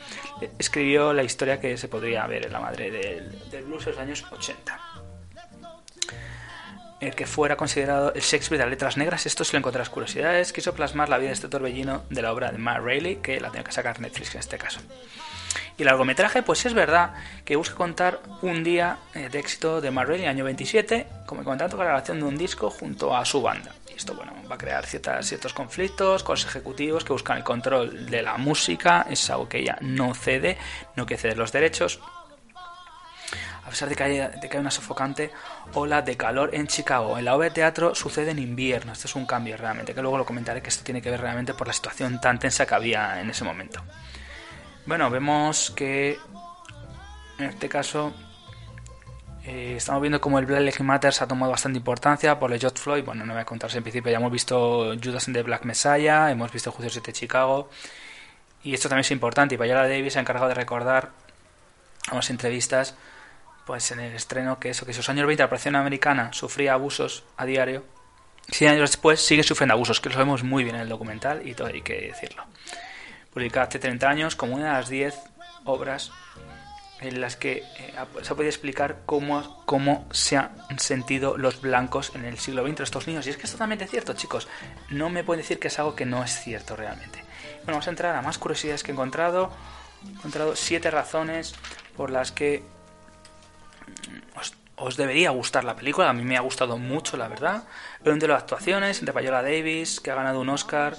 escribió 0.58 1.12
la 1.12 1.22
historia 1.22 1.60
que 1.60 1.76
se 1.76 1.88
podría 1.88 2.26
ver 2.26 2.46
en 2.46 2.52
la 2.52 2.60
madre 2.60 2.90
del, 2.90 3.64
blues 3.64 3.86
en 3.86 3.92
los 3.92 4.00
años 4.00 4.24
80 4.30 4.80
el 7.00 7.14
que 7.14 7.26
fuera 7.26 7.56
considerado 7.56 8.14
el 8.14 8.22
Shakespeare 8.22 8.58
de 8.58 8.64
las 8.64 8.70
letras 8.70 8.96
negras, 8.96 9.26
esto 9.26 9.44
se 9.44 9.52
lo 9.52 9.58
encontré 9.58 9.78
las 9.78 9.90
curiosidades, 9.90 10.54
quiso 10.54 10.74
plasmar 10.74 11.10
la 11.10 11.18
vida 11.18 11.28
de 11.28 11.34
este 11.34 11.48
torbellino 11.48 12.04
de 12.08 12.22
la 12.22 12.32
obra 12.32 12.50
de 12.50 12.56
Matt 12.56 12.82
Rayleigh, 12.82 13.20
que 13.20 13.40
la 13.40 13.50
tenía 13.50 13.64
que 13.64 13.72
sacar 13.72 14.00
Netflix 14.00 14.34
en 14.34 14.40
este 14.40 14.56
caso. 14.56 14.80
Y 15.76 15.82
el 15.82 15.86
largometraje, 15.86 16.42
pues 16.42 16.64
es 16.66 16.74
verdad 16.74 17.14
que 17.44 17.56
busca 17.56 17.74
contar 17.74 18.20
un 18.42 18.62
día 18.62 18.98
eh, 19.14 19.28
de 19.28 19.38
éxito 19.40 19.80
de 19.80 19.90
Matt 19.90 20.06
Rayleigh, 20.06 20.28
año 20.28 20.44
27, 20.44 21.06
como 21.26 21.42
contando 21.42 21.76
con 21.76 21.84
la 21.84 21.90
grabación 21.92 22.20
de 22.20 22.26
un 22.26 22.36
disco 22.36 22.70
junto 22.70 23.16
a 23.16 23.24
su 23.24 23.42
banda. 23.42 23.74
Y 23.90 23.96
esto, 23.96 24.14
bueno, 24.14 24.32
va 24.48 24.54
a 24.54 24.58
crear 24.58 24.86
ciertos 24.86 25.52
conflictos 25.52 26.22
con 26.22 26.34
los 26.34 26.44
ejecutivos 26.44 27.04
que 27.04 27.12
buscan 27.12 27.38
el 27.38 27.44
control 27.44 28.06
de 28.06 28.22
la 28.22 28.36
música, 28.36 29.06
es 29.10 29.28
algo 29.30 29.48
que 29.48 29.58
ella 29.58 29.76
no 29.80 30.14
cede, 30.14 30.56
no 30.94 31.06
quiere 31.06 31.20
ceder 31.20 31.38
los 31.38 31.50
derechos, 31.50 32.00
a 33.64 33.70
pesar 33.70 33.88
de 33.88 33.96
que, 33.96 34.02
hay, 34.04 34.48
que 34.48 34.58
una 34.58 34.70
sofocante 34.70 35.32
ola 35.72 36.02
de 36.02 36.16
calor 36.16 36.50
en 36.52 36.66
Chicago. 36.66 37.18
En 37.18 37.24
la 37.24 37.34
obra 37.34 37.50
teatro 37.50 37.94
sucede 37.94 38.30
en 38.30 38.38
invierno. 38.38 38.92
Esto 38.92 39.08
es 39.08 39.16
un 39.16 39.26
cambio 39.26 39.56
realmente, 39.56 39.94
que 39.94 40.02
luego 40.02 40.18
lo 40.18 40.26
comentaré 40.26 40.60
que 40.62 40.68
esto 40.68 40.84
tiene 40.84 41.00
que 41.00 41.10
ver 41.10 41.20
realmente 41.20 41.54
por 41.54 41.66
la 41.66 41.72
situación 41.72 42.20
tan 42.20 42.38
tensa 42.38 42.66
que 42.66 42.74
había 42.74 43.20
en 43.20 43.30
ese 43.30 43.42
momento. 43.42 43.82
Bueno, 44.86 45.08
vemos 45.08 45.70
que 45.70 46.18
en 47.38 47.46
este 47.46 47.68
caso 47.70 48.12
eh, 49.44 49.74
estamos 49.78 50.02
viendo 50.02 50.20
como 50.20 50.38
el 50.38 50.44
Black 50.44 50.60
Lives 50.60 50.80
Matter 50.80 51.12
ha 51.20 51.26
tomado 51.26 51.52
bastante 51.52 51.78
importancia 51.78 52.38
por 52.38 52.52
el 52.52 52.60
George 52.60 52.78
Floyd. 52.78 53.04
Bueno, 53.04 53.24
no 53.24 53.32
voy 53.32 53.40
a 53.40 53.46
contarse 53.46 53.78
en 53.78 53.82
principio, 53.82 54.12
ya 54.12 54.18
hemos 54.18 54.30
visto 54.30 54.94
Judas 55.02 55.26
and 55.26 55.36
the 55.36 55.42
Black 55.42 55.64
Messiah, 55.64 56.30
hemos 56.30 56.52
visto 56.52 56.70
Juicio 56.70 56.90
7 56.90 57.06
de 57.06 57.12
Chicago. 57.12 57.70
Y 58.62 58.74
esto 58.74 58.88
también 58.88 59.02
es 59.02 59.10
importante. 59.10 59.54
Y 59.54 59.58
Viola 59.58 59.88
Davis 59.88 60.14
se 60.14 60.18
ha 60.18 60.22
encargado 60.22 60.48
de 60.48 60.54
recordar 60.54 61.10
a 62.10 62.14
las 62.14 62.28
entrevistas 62.30 62.94
pues 63.66 63.90
en 63.90 64.00
el 64.00 64.14
estreno 64.14 64.58
que 64.58 64.70
eso, 64.70 64.84
que 64.84 64.92
esos 64.92 65.08
años 65.08 65.26
20 65.26 65.42
la 65.42 65.48
población 65.48 65.76
americana 65.76 66.32
sufría 66.34 66.74
abusos 66.74 67.24
a 67.38 67.46
diario, 67.46 67.82
100 68.50 68.72
años 68.72 68.90
después 68.90 69.24
sigue 69.24 69.42
sufriendo 69.42 69.72
abusos, 69.72 70.00
que 70.00 70.10
lo 70.10 70.14
sabemos 70.14 70.42
muy 70.42 70.64
bien 70.64 70.76
en 70.76 70.82
el 70.82 70.88
documental 70.90 71.46
y 71.48 71.54
todo 71.54 71.68
hay 71.68 71.80
que 71.80 72.08
decirlo. 72.08 72.44
Publicada 73.34 73.66
hace 73.66 73.78
30 73.78 74.08
años 74.08 74.36
como 74.36 74.54
una 74.54 74.66
de 74.66 74.72
las 74.72 74.88
10 74.88 75.14
obras 75.64 76.12
en 77.00 77.20
las 77.20 77.36
que 77.36 77.64
eh, 77.78 77.94
se 78.22 78.32
ha 78.32 78.36
podido 78.36 78.48
explicar 78.48 79.02
cómo, 79.04 79.62
cómo 79.66 80.06
se 80.10 80.36
han 80.36 80.78
sentido 80.78 81.36
los 81.36 81.60
blancos 81.60 82.12
en 82.14 82.24
el 82.24 82.38
siglo 82.38 82.66
XX 82.66 82.80
estos 82.80 83.06
niños. 83.06 83.26
Y 83.26 83.30
es 83.30 83.36
que 83.36 83.44
es 83.44 83.52
totalmente 83.52 83.86
cierto, 83.86 84.14
chicos. 84.14 84.48
No 84.90 85.10
me 85.10 85.24
pueden 85.24 85.42
decir 85.42 85.58
que 85.58 85.68
es 85.68 85.78
algo 85.78 85.94
que 85.94 86.06
no 86.06 86.22
es 86.22 86.40
cierto 86.40 86.76
realmente. 86.76 87.18
Bueno, 87.64 87.72
vamos 87.72 87.86
a 87.88 87.90
entrar 87.90 88.14
a 88.14 88.22
más 88.22 88.38
curiosidades 88.38 88.82
que 88.82 88.92
he 88.92 88.94
encontrado. 88.94 89.50
He 90.06 90.10
encontrado 90.12 90.56
siete 90.56 90.90
razones 90.90 91.54
por 91.96 92.10
las 92.10 92.32
que 92.32 92.62
os, 94.76 94.96
debería 94.96 95.30
gustar 95.30 95.64
la 95.64 95.76
película, 95.76 96.10
a 96.10 96.12
mí 96.12 96.24
me 96.24 96.36
ha 96.36 96.40
gustado 96.40 96.78
mucho, 96.78 97.16
la 97.16 97.28
verdad. 97.28 97.64
Pero 98.02 98.16
de 98.16 98.28
las 98.28 98.42
actuaciones, 98.42 99.04
de 99.04 99.12
Viola 99.12 99.42
Davis, 99.42 100.00
que 100.00 100.10
ha 100.10 100.14
ganado 100.14 100.40
un 100.40 100.48
Oscar, 100.48 100.96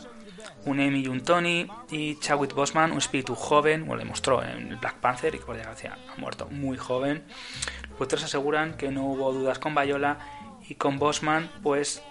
un 0.66 0.80
Emmy 0.80 1.02
y 1.02 1.08
un 1.08 1.22
Tony, 1.22 1.68
y 1.92 2.20
Chadwick 2.20 2.54
Boseman, 2.54 2.92
un 2.92 2.98
espíritu 2.98 3.36
joven, 3.36 3.86
bueno, 3.86 4.04
le 4.04 4.10
mostró 4.10 4.44
en 4.44 4.80
Black 4.80 4.96
Panther 4.96 5.34
y 5.36 5.40
que 5.40 5.46
por 5.46 5.56
desgracia 5.56 5.98
ha 6.10 6.20
muerto 6.20 6.48
muy 6.52 6.78
joven. 6.78 7.24
Pues 7.98 8.08
todos 8.08 8.24
aseguran 8.24 8.76
que 8.76 8.92
no 8.92 9.06
hubo 9.06 9.32
dudas 9.32 9.60
con 9.60 9.74
Viola 9.76 10.18
y 10.68 10.76
con 10.76 11.00
Bosman, 11.00 11.50
pues 11.62 12.02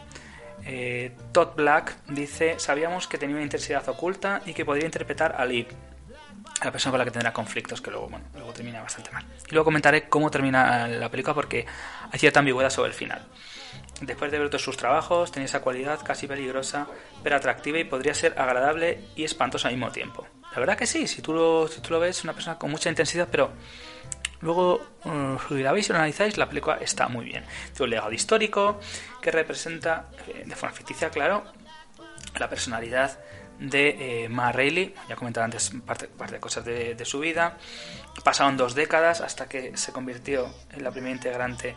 eh, 0.64 1.14
Todd 1.32 1.54
Black 1.56 1.96
dice, 2.08 2.58
sabíamos 2.58 3.06
que 3.06 3.18
tenía 3.18 3.36
una 3.36 3.44
intensidad 3.44 3.86
oculta 3.88 4.42
y 4.46 4.54
que 4.54 4.64
podría 4.64 4.86
interpretar 4.86 5.34
a 5.38 5.44
Liv, 5.44 5.66
la 6.62 6.72
persona 6.72 6.92
con 6.92 6.98
la 7.00 7.04
que 7.04 7.10
tendrá 7.10 7.32
conflictos, 7.32 7.80
que 7.80 7.90
luego, 7.90 8.08
bueno, 8.08 8.26
luego 8.34 8.52
termina 8.52 8.80
bastante 8.80 9.10
mal. 9.10 9.24
Y 9.48 9.52
luego 9.52 9.64
comentaré 9.64 10.08
cómo 10.08 10.30
termina 10.30 10.88
la 10.88 11.10
película 11.10 11.34
porque 11.34 11.66
hay 12.10 12.18
cierta 12.18 12.38
ambigüedad 12.38 12.70
sobre 12.70 12.88
el 12.88 12.94
final. 12.94 13.26
Después 14.00 14.32
de 14.32 14.38
ver 14.38 14.48
todos 14.48 14.62
sus 14.62 14.76
trabajos, 14.76 15.30
tenía 15.30 15.46
esa 15.46 15.60
cualidad 15.60 16.00
casi 16.04 16.26
peligrosa, 16.26 16.86
pero 17.22 17.36
atractiva 17.36 17.78
y 17.78 17.84
podría 17.84 18.14
ser 18.14 18.38
agradable 18.38 19.00
y 19.14 19.24
espantosa 19.24 19.68
al 19.68 19.74
mismo 19.74 19.92
tiempo. 19.92 20.26
La 20.52 20.60
verdad 20.60 20.76
que 20.76 20.86
sí, 20.86 21.06
si 21.06 21.22
tú 21.22 21.32
lo, 21.32 21.68
si 21.68 21.80
tú 21.80 21.92
lo 21.92 22.00
ves, 22.00 22.24
una 22.24 22.32
persona 22.32 22.58
con 22.58 22.70
mucha 22.70 22.88
intensidad, 22.88 23.28
pero 23.30 23.52
luego, 24.40 24.80
uh, 25.04 25.38
si 25.48 25.62
la 25.62 25.72
veis 25.72 25.88
y 25.88 25.92
lo 25.92 25.98
analizáis, 25.98 26.36
la 26.36 26.48
película 26.48 26.78
está 26.80 27.08
muy 27.08 27.24
bien. 27.24 27.44
Tiene 27.72 27.84
un 27.84 27.90
legado 27.90 28.12
histórico 28.12 28.80
que 29.20 29.30
representa, 29.30 30.10
eh, 30.28 30.42
de 30.44 30.56
forma 30.56 30.74
ficticia, 30.74 31.10
claro, 31.10 31.44
la 32.38 32.48
personalidad 32.48 33.18
de 33.58 34.24
eh, 34.24 34.28
Ma 34.28 34.52
Reilly, 34.52 34.94
ya 35.08 35.14
he 35.14 35.16
comentado 35.16 35.44
antes 35.44 35.70
parte, 35.86 36.08
parte 36.08 36.34
de 36.34 36.40
cosas 36.40 36.64
de, 36.64 37.04
su 37.04 37.20
vida. 37.20 37.56
Pasaron 38.22 38.56
dos 38.56 38.74
décadas 38.74 39.20
hasta 39.20 39.48
que 39.48 39.76
se 39.76 39.92
convirtió 39.92 40.52
en 40.72 40.82
la 40.82 40.90
primera 40.90 41.14
integrante 41.14 41.76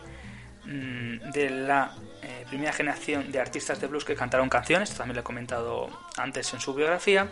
mm, 0.65 1.31
de 1.31 1.49
la 1.49 1.95
eh, 2.21 2.45
primera 2.49 2.73
generación 2.73 3.31
de 3.31 3.39
artistas 3.39 3.79
de 3.79 3.87
blues 3.87 4.05
que 4.05 4.15
cantaron 4.15 4.49
canciones, 4.49 4.93
también 4.93 5.15
lo 5.15 5.21
he 5.21 5.23
comentado 5.23 5.89
antes 6.17 6.53
en 6.53 6.59
su 6.59 6.73
biografía. 6.73 7.27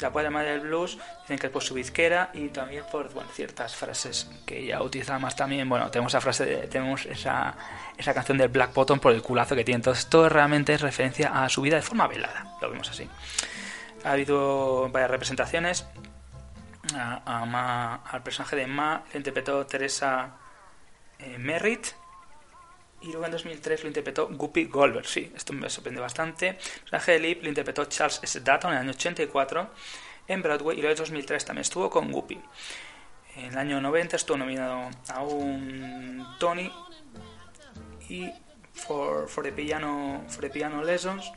La 0.00 0.10
poeta 0.10 0.30
madre 0.30 0.52
del 0.52 0.60
blues 0.60 0.98
dicen 1.22 1.38
que 1.38 1.46
es 1.46 1.52
por 1.52 1.62
su 1.62 1.74
bizquera 1.74 2.30
y 2.34 2.48
también 2.48 2.84
por 2.90 3.10
ciertas 3.32 3.74
frases 3.74 4.30
que 4.46 4.58
ella 4.60 4.82
utiliza 4.82 5.18
más 5.18 5.36
también. 5.36 5.68
Bueno, 5.68 5.90
tenemos 5.90 6.12
esa 6.12 6.20
frase, 6.20 6.68
tenemos 6.68 7.06
esa, 7.06 7.54
esa 7.96 8.14
canción 8.14 8.38
del 8.38 8.48
Black 8.48 8.72
Bottom 8.74 9.00
por 9.00 9.12
el 9.12 9.22
culazo 9.22 9.54
que 9.56 9.64
tiene. 9.64 9.76
Entonces, 9.76 10.06
todo 10.06 10.28
realmente 10.28 10.74
es 10.74 10.80
referencia 10.80 11.44
a 11.44 11.48
su 11.48 11.62
vida 11.62 11.76
de 11.76 11.82
forma 11.82 12.06
velada, 12.06 12.56
lo 12.60 12.70
vemos 12.70 12.88
así 12.90 13.08
ha 14.04 14.12
habido 14.12 14.88
varias 14.90 15.10
representaciones. 15.10 15.86
al 16.94 18.22
personaje 18.22 18.56
de 18.56 18.66
Ma 18.66 19.02
le 19.12 19.18
interpretó 19.18 19.66
Teresa 19.66 20.36
eh, 21.18 21.36
Merritt. 21.38 21.88
Y 23.00 23.06
luego 23.08 23.26
en 23.26 23.32
2003 23.32 23.82
lo 23.82 23.88
interpretó 23.88 24.28
Guppy 24.28 24.64
Goldberg. 24.64 25.06
Sí, 25.06 25.32
esto 25.34 25.52
me 25.52 25.70
sorprende 25.70 26.00
bastante. 26.00 26.48
El 26.48 26.56
personaje 26.80 27.12
de 27.12 27.18
Lip 27.20 27.42
lo 27.42 27.48
interpretó 27.48 27.84
Charles 27.84 28.20
S. 28.22 28.40
Dutton 28.40 28.72
en 28.72 28.76
el 28.76 28.82
año 28.82 28.90
84 28.90 29.70
en 30.26 30.42
Broadway. 30.42 30.78
Y 30.78 30.80
luego 30.80 30.92
en 30.92 30.98
2003 30.98 31.44
también 31.44 31.62
estuvo 31.62 31.88
con 31.88 32.10
Guppy. 32.10 32.40
En 33.36 33.52
el 33.52 33.58
año 33.58 33.80
90 33.80 34.16
estuvo 34.16 34.36
nominado 34.36 34.90
a 35.08 35.22
un 35.22 36.26
Tony 36.40 36.72
y 38.08 38.28
for, 38.72 39.28
for, 39.28 39.44
the 39.44 39.52
piano, 39.52 40.24
for 40.28 40.40
the 40.40 40.50
Piano 40.50 40.82
Lessons 40.82 41.30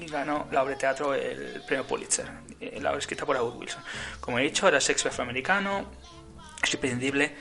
y 0.00 0.06
ganó 0.06 0.46
la 0.50 0.62
obra 0.62 0.74
de 0.74 0.80
teatro 0.80 1.14
el 1.14 1.62
premio 1.66 1.86
Pulitzer, 1.86 2.26
eh, 2.60 2.78
la 2.80 2.90
obra 2.90 2.98
escrita 2.98 3.26
por 3.26 3.36
Howard 3.36 3.56
Wilson. 3.56 3.82
Como 4.20 4.38
he 4.38 4.42
dicho, 4.42 4.66
era 4.68 4.78
Shakespeare 4.78 5.12
afroamericano, 5.12 5.86
es 6.62 6.74
imprescindible 6.74 7.34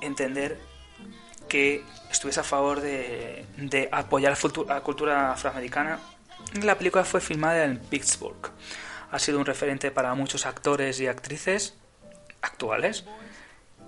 entender 0.00 0.58
que 1.48 1.82
estuviese 2.10 2.40
a 2.40 2.44
favor 2.44 2.80
de, 2.80 3.44
apoyar 3.92 4.36
la, 4.36 4.74
la 4.74 4.80
cultura 4.80 5.32
afroamericana. 5.32 5.98
La 6.62 6.76
película 6.76 7.04
fue 7.04 7.20
filmada 7.20 7.64
en 7.64 7.78
Pittsburgh. 7.78 8.50
Ha 9.10 9.18
sido 9.18 9.38
un 9.38 9.46
referente 9.46 9.90
para 9.90 10.14
muchos 10.14 10.46
actores 10.46 11.00
y 11.00 11.06
actrices 11.06 11.74
actuales. 12.42 13.04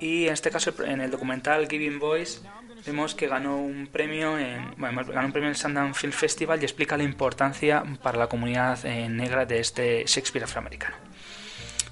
Y 0.00 0.26
en 0.26 0.34
este 0.34 0.50
caso, 0.50 0.72
en 0.84 1.00
el 1.00 1.10
documental 1.10 1.68
Giving 1.68 1.98
Voice, 1.98 2.40
vemos 2.86 3.14
que 3.14 3.26
ganó 3.26 3.56
un 3.56 3.88
premio 3.88 4.38
en, 4.38 4.74
bueno, 4.76 5.04
ganó 5.04 5.26
un 5.26 5.32
premio 5.32 5.48
en 5.48 5.54
el 5.54 5.56
Sundance 5.56 5.98
Film 5.98 6.12
Festival 6.12 6.60
y 6.60 6.64
explica 6.64 6.96
la 6.96 7.02
importancia 7.02 7.82
para 8.02 8.18
la 8.18 8.28
comunidad 8.28 8.84
eh, 8.84 9.08
negra 9.08 9.44
de 9.44 9.60
este 9.60 10.04
Shakespeare 10.06 10.44
afroamericano. 10.44 10.96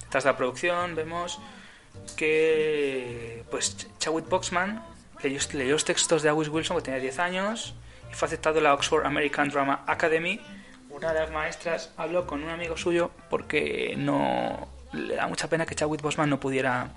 Tras 0.09 0.25
la 0.25 0.37
producción 0.37 0.95
vemos 0.95 1.41
que 2.17 3.45
pues 3.51 3.89
Chadwick 3.99 4.29
Boxman 4.29 4.83
leyó, 5.29 5.41
leyó 5.53 5.73
los 5.73 5.85
textos 5.85 6.23
de 6.23 6.29
August 6.29 6.51
Wilson 6.51 6.77
que 6.77 6.83
tenía 6.83 7.01
10 7.01 7.19
años 7.19 7.75
y 8.11 8.15
fue 8.15 8.27
aceptado 8.27 8.59
en 8.59 8.65
la 8.65 8.75
Oxford 8.75 9.05
American 9.05 9.49
Drama 9.49 9.85
Academy. 9.87 10.41
Una 10.91 11.13
de 11.13 11.21
las 11.21 11.31
maestras 11.31 11.93
habló 11.97 12.27
con 12.27 12.43
un 12.43 12.51
amigo 12.51 12.77
suyo 12.77 13.11
porque 13.29 13.95
no 13.97 14.69
le 14.93 15.17
da 15.17 15.27
mucha 15.27 15.49
pena 15.49 15.67
que 15.67 15.75
Chadwick 15.75 16.01
Boseman 16.01 16.31
no 16.31 16.41
pudiera 16.41 16.91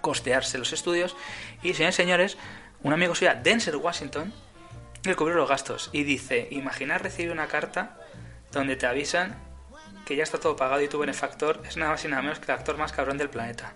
costearse 0.00 0.58
los 0.58 0.72
estudios 0.72 1.16
y 1.62 1.72
señores 1.74 1.94
señores 1.94 2.36
un 2.82 2.92
amigo 2.92 3.14
suyo 3.14 3.30
Denzel 3.42 3.76
Washington 3.76 4.32
le 5.04 5.14
cubrió 5.14 5.36
los 5.36 5.48
gastos 5.48 5.90
y 5.92 6.02
dice 6.02 6.48
imaginar 6.50 7.02
recibir 7.02 7.30
una 7.30 7.46
carta 7.46 7.96
donde 8.52 8.76
te 8.76 8.86
avisan 8.86 9.36
que 10.04 10.16
ya 10.16 10.24
está 10.24 10.38
todo 10.38 10.56
pagado 10.56 10.82
y 10.82 10.88
tu 10.88 10.98
benefactor 10.98 11.62
es 11.66 11.76
nada 11.76 11.92
más 11.92 12.04
y 12.04 12.08
nada 12.08 12.22
menos 12.22 12.38
que 12.38 12.50
el 12.50 12.58
actor 12.58 12.76
más 12.76 12.92
cabrón 12.92 13.16
del 13.16 13.30
planeta 13.30 13.74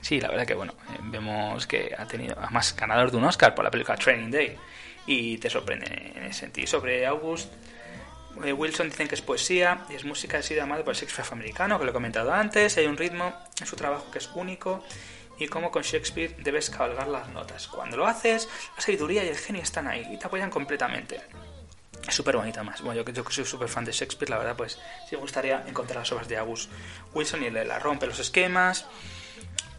Sí, 0.00 0.20
la 0.20 0.28
verdad 0.28 0.46
que 0.46 0.54
bueno, 0.54 0.74
vemos 1.02 1.66
que 1.66 1.94
ha 1.96 2.06
tenido, 2.06 2.36
además, 2.38 2.74
ganador 2.76 3.10
de 3.10 3.16
un 3.16 3.24
Oscar 3.24 3.54
por 3.54 3.64
la 3.64 3.70
película 3.70 3.96
Training 3.96 4.30
Day. 4.30 4.56
Y 5.06 5.38
te 5.38 5.50
sorprende 5.50 6.12
en 6.14 6.24
ese 6.24 6.40
sentido. 6.40 6.66
Sobre 6.66 7.06
August 7.06 7.52
eh, 8.44 8.52
Wilson 8.52 8.88
dicen 8.88 9.08
que 9.08 9.14
es 9.14 9.22
poesía 9.22 9.84
y 9.88 9.94
es 9.94 10.04
música 10.04 10.38
ha 10.38 10.42
sido 10.42 10.62
amado 10.62 10.84
por 10.84 10.94
el 10.94 11.00
Shakespeare 11.00 11.22
afroamericano, 11.22 11.78
que 11.78 11.84
lo 11.84 11.90
he 11.90 11.94
comentado 11.94 12.32
antes. 12.32 12.76
Hay 12.78 12.86
un 12.86 12.96
ritmo 12.96 13.32
en 13.60 13.66
su 13.66 13.76
trabajo 13.76 14.10
que 14.10 14.18
es 14.18 14.30
único 14.34 14.84
y 15.38 15.48
como 15.48 15.70
con 15.70 15.82
Shakespeare 15.82 16.36
debes 16.38 16.70
cabalgar 16.70 17.08
las 17.08 17.28
notas. 17.28 17.66
Cuando 17.66 17.96
lo 17.96 18.06
haces, 18.06 18.48
la 18.76 18.82
sabiduría 18.82 19.24
y 19.24 19.28
el 19.28 19.36
genio 19.36 19.62
están 19.62 19.88
ahí 19.88 20.06
y 20.12 20.18
te 20.18 20.26
apoyan 20.26 20.50
completamente. 20.50 21.20
Es 22.06 22.14
súper 22.14 22.36
bonita 22.36 22.62
más. 22.62 22.80
Bueno, 22.82 23.02
yo, 23.02 23.12
yo 23.12 23.24
que 23.24 23.32
soy 23.32 23.44
súper 23.44 23.68
fan 23.68 23.84
de 23.84 23.92
Shakespeare, 23.92 24.30
la 24.30 24.38
verdad, 24.38 24.56
pues 24.56 24.78
sí 25.08 25.16
me 25.16 25.18
gustaría 25.18 25.64
encontrar 25.66 25.98
las 25.98 26.12
obras 26.12 26.28
de 26.28 26.38
August 26.38 26.70
Wilson 27.14 27.42
y 27.42 27.50
le 27.50 27.64
la 27.64 27.78
rompe 27.78 28.06
los 28.06 28.18
esquemas 28.18 28.86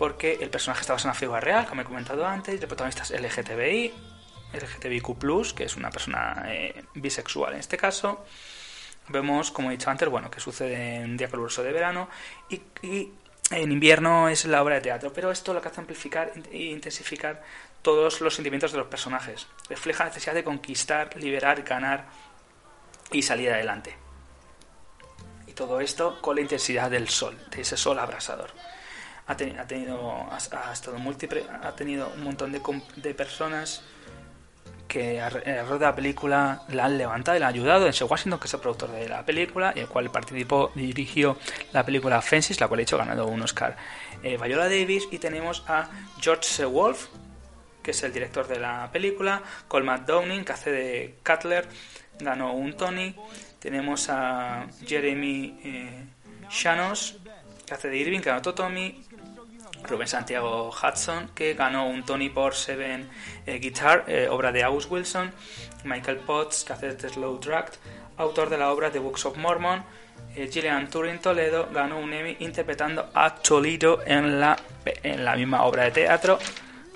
porque 0.01 0.39
el 0.41 0.49
personaje 0.49 0.81
está 0.81 0.93
basado 0.93 1.09
en 1.09 1.11
una 1.11 1.19
figura 1.19 1.39
real, 1.39 1.67
como 1.67 1.83
he 1.83 1.85
comentado 1.85 2.25
antes, 2.25 2.59
el 2.59 2.67
protagonista 2.67 3.03
es 3.03 3.11
LGTBI, 3.11 3.93
LGTBIQ+, 4.51 5.53
que 5.53 5.65
es 5.65 5.75
una 5.75 5.91
persona 5.91 6.43
eh, 6.47 6.85
bisexual 6.95 7.53
en 7.53 7.59
este 7.59 7.77
caso. 7.77 8.25
Vemos, 9.09 9.51
como 9.51 9.69
he 9.69 9.73
dicho 9.73 9.91
antes, 9.91 10.09
bueno, 10.09 10.31
que 10.31 10.39
sucede 10.39 10.95
en 10.95 11.17
día 11.17 11.29
caluroso 11.29 11.61
de 11.61 11.71
verano 11.71 12.09
y, 12.49 12.63
y, 12.81 13.13
en 13.51 13.71
invierno 13.71 14.27
es 14.27 14.45
la 14.45 14.63
obra 14.63 14.73
de 14.73 14.81
teatro, 14.81 15.13
pero 15.13 15.29
esto 15.29 15.53
lo 15.53 15.61
que 15.61 15.67
hace 15.67 15.81
amplificar 15.81 16.33
e 16.51 16.63
intensificar 16.63 17.43
todos 17.83 18.21
los 18.21 18.33
sentimientos 18.33 18.71
de 18.71 18.79
los 18.79 18.87
personajes. 18.87 19.45
Refleja 19.69 20.05
la 20.05 20.09
necesidad 20.09 20.33
de 20.33 20.43
conquistar, 20.43 21.15
liberar, 21.15 21.61
ganar 21.61 22.07
y 23.11 23.21
salir 23.21 23.51
adelante. 23.51 23.95
Y 25.45 25.53
todo 25.53 25.79
esto 25.79 26.19
con 26.21 26.37
la 26.37 26.41
intensidad 26.41 26.89
del 26.89 27.07
sol, 27.07 27.37
de 27.51 27.61
ese 27.61 27.77
sol 27.77 27.99
abrasador 27.99 28.49
ha, 29.31 29.37
ten, 29.37 29.57
ha 29.57 29.65
tenido 29.65 30.27
ha, 30.29 30.37
estado 30.37 30.97
múltiple, 30.97 31.45
ha 31.63 31.71
tenido 31.71 32.11
un 32.15 32.23
montón 32.23 32.51
de, 32.51 33.13
personas 33.13 33.81
que 34.87 35.21
alrededor 35.21 35.79
de 35.79 35.85
la 35.85 35.95
película 35.95 36.63
la 36.69 36.85
han 36.85 36.97
levantado 36.97 37.37
y 37.37 37.39
la 37.39 37.47
han 37.47 37.53
ayudado. 37.53 37.87
En 37.87 37.93
Washington, 37.93 38.39
que 38.39 38.47
es 38.47 38.53
el 38.53 38.59
productor 38.59 38.91
de 38.91 39.07
la 39.07 39.25
película, 39.25 39.71
y 39.73 39.79
el 39.79 39.87
cual 39.87 40.11
participó, 40.11 40.71
dirigió 40.75 41.37
la 41.71 41.85
película 41.85 42.21
Fences, 42.21 42.59
la 42.59 42.67
cual 42.67 42.81
ha 42.81 42.83
hecho 42.83 42.97
ganado 42.97 43.25
un 43.27 43.41
Oscar. 43.41 43.77
Eh, 44.21 44.37
Viola 44.37 44.65
Davis, 44.65 45.07
y 45.09 45.17
tenemos 45.17 45.63
a 45.67 45.89
George. 46.19 46.65
Wolf, 46.65 47.07
que 47.81 47.91
es 47.91 48.03
el 48.03 48.11
director 48.11 48.47
de 48.47 48.59
la 48.59 48.89
película, 48.91 49.41
Colman 49.69 50.05
Downing, 50.05 50.43
que 50.43 50.51
hace 50.51 50.71
de 50.71 51.15
Cutler, 51.25 51.67
ganó 52.19 52.53
un 52.53 52.75
Tony. 52.75 53.15
Tenemos 53.59 54.09
a 54.09 54.67
Jeremy 54.85 55.59
eh, 55.63 56.05
Shanos, 56.49 57.17
que 57.71 57.75
hace 57.75 57.87
de 57.87 57.97
Irving, 57.97 58.19
que 58.19 58.29
ganó 58.29 58.41
Tommy. 58.41 59.01
Rubén 59.83 60.07
Santiago 60.07 60.69
Hudson, 60.69 61.29
que 61.33 61.53
ganó 61.53 61.87
un 61.87 62.03
Tony 62.03 62.29
por 62.29 62.55
Seven 62.55 63.09
eh, 63.45 63.59
Guitar, 63.59 64.05
eh, 64.07 64.27
obra 64.29 64.51
de 64.51 64.63
August 64.63 64.91
Wilson, 64.91 65.31
Michael 65.83 66.17
Potts, 66.17 66.63
que 66.63 66.73
hace 66.73 66.93
de 66.93 67.09
Slow 67.09 67.39
Dragged, 67.39 67.73
autor 68.17 68.49
de 68.49 68.57
la 68.57 68.71
obra 68.71 68.91
The 68.91 68.99
Books 68.99 69.25
of 69.25 69.37
Mormon, 69.37 69.83
eh, 70.35 70.49
Gillian 70.51 70.89
Turing 70.89 71.19
Toledo 71.19 71.69
ganó 71.73 71.99
un 71.99 72.13
Emmy 72.13 72.37
interpretando 72.39 73.09
a 73.13 73.35
Toledo 73.35 74.01
en 74.05 74.39
la, 74.39 74.57
en 74.85 75.25
la 75.25 75.35
misma 75.35 75.63
obra 75.63 75.83
de 75.83 75.91
teatro 75.91 76.39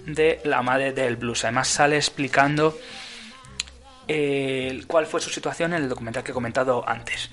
de 0.05 0.41
La 0.43 0.61
Madre 0.61 0.93
del 0.93 1.15
Blues. 1.15 1.43
Además 1.43 1.67
sale 1.67 1.97
explicando 1.97 2.77
cuál 4.87 5.07
fue 5.07 5.19
su 5.19 5.31
situación 5.31 5.73
en 5.73 5.81
el 5.81 5.89
documental 5.89 6.23
que 6.23 6.29
he 6.31 6.33
comentado 6.33 6.87
antes. 6.87 7.31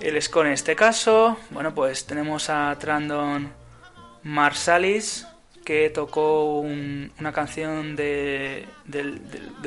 El 0.00 0.20
score 0.20 0.48
en 0.48 0.52
este 0.52 0.76
caso, 0.76 1.38
bueno, 1.50 1.74
pues 1.74 2.04
tenemos 2.04 2.50
a 2.50 2.76
Trandon 2.78 3.50
Marsalis, 4.26 5.24
que 5.64 5.88
tocó 5.88 6.58
un, 6.58 7.12
una 7.20 7.32
canción 7.32 7.94
de, 7.94 8.66
del, 8.84 9.20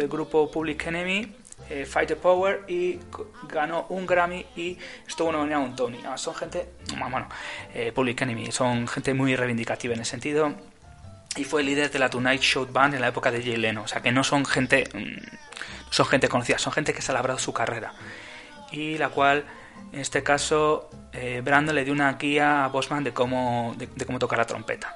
grupo 0.09 0.51
Public 0.51 0.85
Enemy, 0.87 1.33
eh, 1.69 1.85
Fight 1.85 2.13
Power, 2.15 2.65
y 2.67 2.99
ganó 3.47 3.85
un 3.87 4.05
Grammy 4.05 4.45
y 4.57 4.77
estuvo 5.07 5.31
nominado 5.31 5.63
un 5.63 5.77
Tony. 5.77 5.99
Ah, 6.05 6.17
son 6.17 6.35
gente, 6.35 6.67
bueno, 6.89 7.29
eh, 7.73 7.93
Public 7.93 8.21
Enemy, 8.21 8.51
son 8.51 8.85
gente 8.89 9.13
muy 9.13 9.33
reivindicativa 9.37 9.93
en 9.93 10.01
ese 10.01 10.11
sentido. 10.11 10.53
Y 11.37 11.45
fue 11.45 11.63
líder 11.63 11.89
de 11.89 11.99
la 11.99 12.09
Tonight 12.09 12.41
Show 12.41 12.67
Band 12.69 12.95
en 12.95 13.01
la 13.01 13.07
época 13.07 13.31
de 13.31 13.41
Jay 13.41 13.55
Leno. 13.55 13.83
O 13.83 13.87
sea 13.87 14.01
que 14.01 14.11
no 14.11 14.25
son 14.25 14.45
gente, 14.45 14.89
mm, 14.93 15.89
son 15.89 16.05
gente 16.05 16.27
conocida, 16.27 16.57
son 16.57 16.73
gente 16.73 16.93
que 16.93 17.01
se 17.01 17.13
ha 17.13 17.13
labrado 17.13 17.39
su 17.39 17.53
carrera. 17.53 17.93
Y 18.73 18.97
la 18.97 19.07
cual 19.07 19.45
en 19.91 19.99
este 19.99 20.23
caso, 20.23 20.89
eh, 21.13 21.41
Brandon 21.43 21.75
le 21.75 21.83
dio 21.83 21.93
una 21.93 22.13
guía 22.13 22.65
a 22.65 22.67
Bosman 22.67 23.03
de 23.03 23.13
cómo, 23.13 23.75
de, 23.77 23.87
cómo 24.05 24.19
tocar 24.19 24.39
la 24.39 24.45
trompeta. 24.45 24.95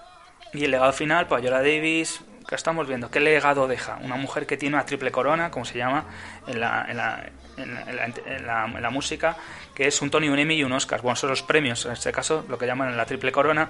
Y 0.53 0.65
el 0.65 0.71
legado 0.71 0.93
final, 0.93 1.27
pues 1.27 1.41
Viola 1.41 1.61
Davis, 1.61 2.21
que 2.47 2.55
estamos 2.55 2.87
viendo, 2.87 3.09
¿qué 3.09 3.19
legado 3.19 3.67
deja? 3.67 3.97
Una 4.01 4.15
mujer 4.15 4.45
que 4.45 4.57
tiene 4.57 4.75
una 4.75 4.85
triple 4.85 5.11
corona, 5.11 5.49
como 5.49 5.65
se 5.65 5.77
llama 5.77 6.05
en 6.47 6.59
la, 6.59 6.85
en 6.87 6.97
la, 6.97 7.29
en 7.57 7.73
la, 7.73 8.05
en 8.05 8.47
la, 8.47 8.67
la 8.67 8.89
música, 8.89 9.35
que 9.73 9.87
es 9.87 10.01
un 10.01 10.11
Tony, 10.11 10.29
un 10.29 10.37
Emmy 10.37 10.55
y 10.55 10.63
un 10.63 10.73
Oscar. 10.73 11.01
Bueno, 11.01 11.15
son 11.15 11.31
los 11.31 11.41
premios, 11.41 11.85
en 11.85 11.93
este 11.93 12.11
caso, 12.11 12.45
lo 12.47 12.57
que 12.57 12.67
llaman 12.67 12.95
la 12.95 13.05
triple 13.05 13.31
corona. 13.31 13.69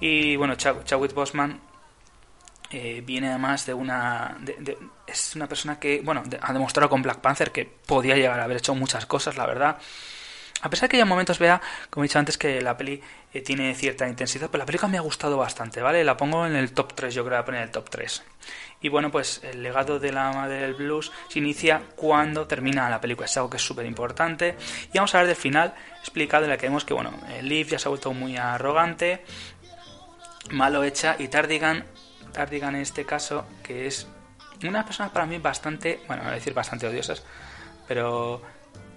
Y 0.00 0.36
bueno, 0.36 0.54
Chadwick 0.54 1.12
Bosman 1.12 1.60
eh, 2.70 3.02
viene 3.04 3.28
además 3.28 3.64
de 3.64 3.72
una 3.72 4.36
es 5.06 5.34
una 5.34 5.46
persona 5.46 5.80
que 5.80 6.02
bueno 6.02 6.22
ha 6.42 6.52
demostrado 6.52 6.90
con 6.90 7.00
Black 7.00 7.18
Panther 7.20 7.50
que 7.50 7.64
podía 7.64 8.14
llegar 8.14 8.38
a 8.38 8.44
haber 8.44 8.58
hecho 8.58 8.74
muchas 8.74 9.06
cosas 9.06 9.38
la 9.38 9.46
verdad 9.46 9.78
a 10.62 10.70
pesar 10.70 10.88
de 10.88 10.90
que 10.90 10.96
hay 10.96 11.04
momentos 11.04 11.38
vea 11.38 11.60
como 11.90 12.04
he 12.04 12.08
dicho 12.08 12.18
antes 12.18 12.36
que 12.36 12.60
la 12.60 12.76
peli 12.76 13.00
eh, 13.32 13.40
tiene 13.42 13.74
cierta 13.74 14.08
intensidad 14.08 14.48
pero 14.50 14.60
la 14.60 14.66
película 14.66 14.88
me 14.88 14.98
ha 14.98 15.02
gustado 15.02 15.36
bastante 15.36 15.80
vale 15.80 16.04
la 16.04 16.16
pongo 16.16 16.46
en 16.46 16.56
el 16.56 16.72
top 16.72 16.94
3 16.94 17.14
yo 17.14 17.24
creo 17.24 17.36
que 17.36 17.38
la 17.38 17.44
poner 17.44 17.60
en 17.60 17.66
el 17.66 17.72
top 17.72 17.88
3 17.90 18.22
y 18.80 18.88
bueno 18.88 19.10
pues 19.10 19.40
el 19.44 19.62
legado 19.62 19.98
de 19.98 20.12
la 20.12 20.32
madre 20.32 20.60
del 20.60 20.74
blues 20.74 21.12
se 21.28 21.38
inicia 21.38 21.82
cuando 21.96 22.46
termina 22.46 22.88
la 22.88 23.00
película. 23.00 23.26
Es 23.26 23.36
algo 23.36 23.50
que 23.50 23.56
es 23.56 23.62
súper 23.62 23.86
importante 23.86 24.56
y 24.92 24.98
vamos 24.98 25.14
a 25.14 25.18
ver 25.18 25.26
del 25.26 25.36
final 25.36 25.74
explicado 26.00 26.44
en 26.44 26.50
la 26.50 26.56
que 26.56 26.66
vemos 26.66 26.84
que 26.84 26.94
bueno 26.94 27.12
Liv 27.42 27.68
ya 27.68 27.78
se 27.78 27.88
ha 27.88 27.90
vuelto 27.90 28.12
muy 28.12 28.36
arrogante 28.36 29.24
malo 30.50 30.84
hecha 30.84 31.16
y 31.18 31.28
Tardigan 31.28 31.84
Tardigan 32.32 32.74
en 32.74 32.82
este 32.82 33.04
caso, 33.04 33.46
que 33.62 33.86
es 33.86 34.06
una 34.62 34.84
persona 34.84 35.12
para 35.12 35.26
mí 35.26 35.38
bastante, 35.38 36.00
bueno, 36.06 36.22
voy 36.22 36.32
a 36.32 36.34
decir 36.34 36.54
bastante 36.54 36.86
odiosas, 36.86 37.22
pero 37.86 38.42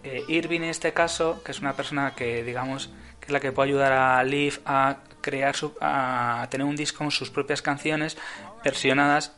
eh, 0.04 0.24
Irving 0.28 0.62
en 0.62 0.70
este 0.70 0.94
caso, 0.94 1.42
que 1.44 1.52
es 1.52 1.60
una 1.60 1.74
persona 1.74 2.16
que, 2.16 2.44
digamos, 2.44 2.90
que 3.20 3.28
es 3.28 3.32
la 3.32 3.40
que 3.40 3.52
puede 3.52 3.70
ayudar 3.70 3.94
a 3.94 4.24
Liv 4.24 4.60
a 4.66 4.98
crear, 5.22 5.56
su, 5.56 5.74
a 5.80 6.48
tener 6.50 6.66
un 6.66 6.76
disco 6.76 7.00
con 7.00 7.12
sus 7.12 7.30
propias 7.30 7.62
canciones 7.62 8.18
versionadas 8.64 9.34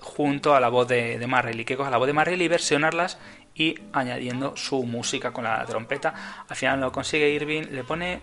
junto 0.00 0.54
a 0.54 0.60
la 0.60 0.68
voz 0.68 0.88
de, 0.88 1.18
de 1.18 1.26
Marley, 1.26 1.64
que 1.64 1.76
coja 1.76 1.90
la 1.90 1.96
voz 1.96 2.06
de 2.06 2.12
Marley 2.12 2.42
y 2.42 2.48
versionarlas 2.48 3.18
y 3.54 3.74
añadiendo 3.92 4.56
su 4.56 4.82
música 4.84 5.32
con 5.32 5.44
la 5.44 5.64
trompeta. 5.64 6.44
Al 6.48 6.56
final 6.56 6.80
lo 6.80 6.92
consigue 6.92 7.30
Irving, 7.30 7.64
le 7.70 7.84
pone, 7.84 8.20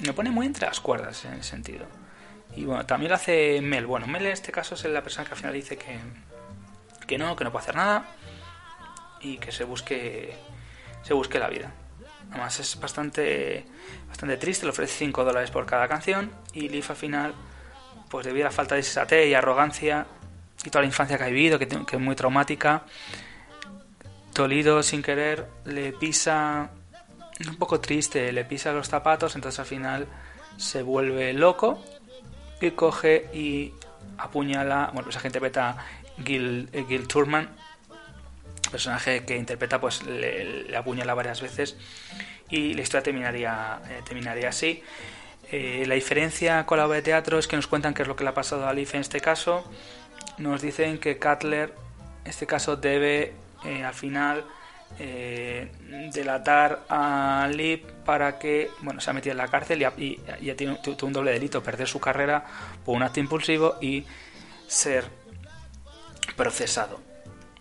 le 0.00 0.12
pone 0.12 0.30
muy 0.30 0.46
entre 0.46 0.66
las 0.66 0.80
cuerdas 0.80 1.24
en 1.24 1.34
ese 1.34 1.50
sentido. 1.50 1.86
Y 2.56 2.64
bueno, 2.64 2.86
también 2.86 3.10
lo 3.10 3.16
hace 3.16 3.60
Mel. 3.60 3.86
Bueno, 3.86 4.06
Mel 4.06 4.26
en 4.26 4.32
este 4.32 4.52
caso 4.52 4.74
es 4.74 4.84
la 4.84 5.02
persona 5.02 5.26
que 5.26 5.32
al 5.32 5.38
final 5.38 5.54
dice 5.54 5.76
que, 5.76 5.98
que 7.06 7.18
no, 7.18 7.36
que 7.36 7.44
no 7.44 7.52
puede 7.52 7.62
hacer 7.64 7.76
nada 7.76 8.04
y 9.20 9.38
que 9.38 9.52
se 9.52 9.64
busque 9.64 10.34
se 11.02 11.14
busque 11.14 11.38
la 11.38 11.48
vida. 11.48 11.72
Además 12.30 12.60
es 12.60 12.78
bastante 12.78 13.66
bastante 14.08 14.36
triste, 14.36 14.66
le 14.66 14.70
ofrece 14.70 14.94
5 14.98 15.24
dólares 15.24 15.50
por 15.50 15.66
cada 15.66 15.88
canción 15.88 16.30
y 16.52 16.68
Leaf 16.68 16.90
al 16.90 16.96
final, 16.96 17.34
pues 18.10 18.26
debido 18.26 18.46
a 18.46 18.50
la 18.50 18.54
falta 18.54 18.74
de 18.74 18.82
sensatez 18.82 19.28
y 19.28 19.34
arrogancia 19.34 20.06
y 20.64 20.70
toda 20.70 20.82
la 20.82 20.86
infancia 20.86 21.16
que 21.18 21.24
ha 21.24 21.28
vivido, 21.28 21.58
que, 21.58 21.68
es 21.90 22.00
muy 22.00 22.16
traumática, 22.16 22.82
Tolido 24.32 24.82
sin 24.82 25.02
querer 25.02 25.48
le 25.64 25.92
pisa 25.92 26.70
un 27.48 27.56
poco 27.56 27.80
triste, 27.80 28.32
le 28.32 28.44
pisa 28.44 28.72
los 28.72 28.88
zapatos, 28.88 29.34
entonces 29.34 29.58
al 29.58 29.66
final 29.66 30.06
se 30.56 30.82
vuelve 30.82 31.32
loco 31.32 31.82
y 32.60 32.70
coge 32.72 33.28
y 33.32 33.72
apuñala, 34.16 34.90
bueno, 34.92 35.08
esa 35.10 35.20
que 35.20 35.28
interpreta 35.28 35.76
Gil, 36.24 36.68
eh, 36.72 36.84
Gil 36.88 37.08
Turman, 37.08 37.48
personaje 38.70 39.24
que 39.24 39.36
interpreta, 39.36 39.80
pues 39.80 40.04
le, 40.04 40.76
apuñala 40.76 41.14
varias 41.14 41.40
veces 41.40 41.76
y 42.48 42.74
la 42.74 42.82
historia 42.82 43.02
terminaría, 43.02 43.80
eh, 43.88 44.00
terminaría 44.04 44.48
así. 44.48 44.82
Eh, 45.50 45.84
la 45.86 45.94
diferencia 45.94 46.66
con 46.66 46.78
la 46.78 46.86
obra 46.86 46.96
de 46.96 47.02
teatro 47.02 47.38
es 47.38 47.46
que 47.46 47.56
nos 47.56 47.66
cuentan 47.66 47.94
qué 47.94 48.02
es 48.02 48.08
lo 48.08 48.16
que 48.16 48.24
le 48.24 48.30
ha 48.30 48.34
pasado 48.34 48.66
a 48.66 48.72
Leaf 48.72 48.94
en 48.94 49.00
este 49.00 49.20
caso. 49.20 49.64
Nos 50.36 50.62
dicen 50.62 50.98
que 50.98 51.18
Cutler, 51.18 51.72
en 52.24 52.30
este 52.30 52.46
caso, 52.46 52.76
debe 52.76 53.32
al 53.84 53.94
final 53.94 54.44
eh, 54.98 55.70
delatar 56.12 56.84
a 56.88 57.48
Lip 57.52 57.84
para 58.04 58.38
que, 58.38 58.70
bueno, 58.80 59.00
se 59.00 59.10
ha 59.10 59.12
metido 59.12 59.32
en 59.32 59.38
la 59.38 59.48
cárcel 59.48 59.86
y, 59.96 60.20
ya 60.40 60.56
tiene 60.56 60.78
un 61.02 61.12
doble 61.12 61.30
delito, 61.30 61.62
perder 61.62 61.86
su 61.86 62.00
carrera 62.00 62.44
por 62.84 62.96
un 62.96 63.02
acto 63.02 63.20
impulsivo 63.20 63.76
y 63.80 64.04
ser 64.66 65.04
procesado. 66.36 67.07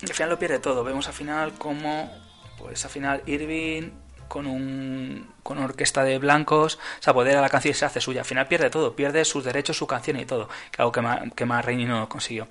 Al 0.02 0.14
final 0.14 0.30
lo 0.30 0.40
pierde 0.40 0.60
todo. 0.60 0.84
Vemos 0.84 1.08
al 1.08 1.14
final 1.14 1.54
como, 1.54 2.12
pues 2.58 2.84
al 2.86 2.92
final 2.92 3.24
Irving 3.26 3.92
con 4.28 4.46
un 4.46 5.28
con 5.42 5.58
una 5.58 5.68
orquesta 5.68 6.04
de 6.04 6.18
blancos 6.18 6.78
se 7.00 7.10
apodera 7.10 7.40
la 7.40 7.50
canción 7.50 7.72
y 7.72 7.76
se 7.76 7.86
hace 7.86 8.02
suya. 8.02 8.22
Al 8.22 8.26
final 8.26 8.48
pierde 8.48 8.70
todo, 8.70 8.96
pierde 8.96 9.24
sus 9.24 9.46
derechos, 9.46 9.78
su 9.78 9.88
canción 9.88 10.20
y 10.20 10.26
todo, 10.26 10.50
que 10.72 10.82
algo 10.82 10.92
que 10.92 11.02
más, 11.02 11.22
que 11.34 11.46
más 11.46 11.66
no 11.66 12.10
consiguió. 12.10 12.48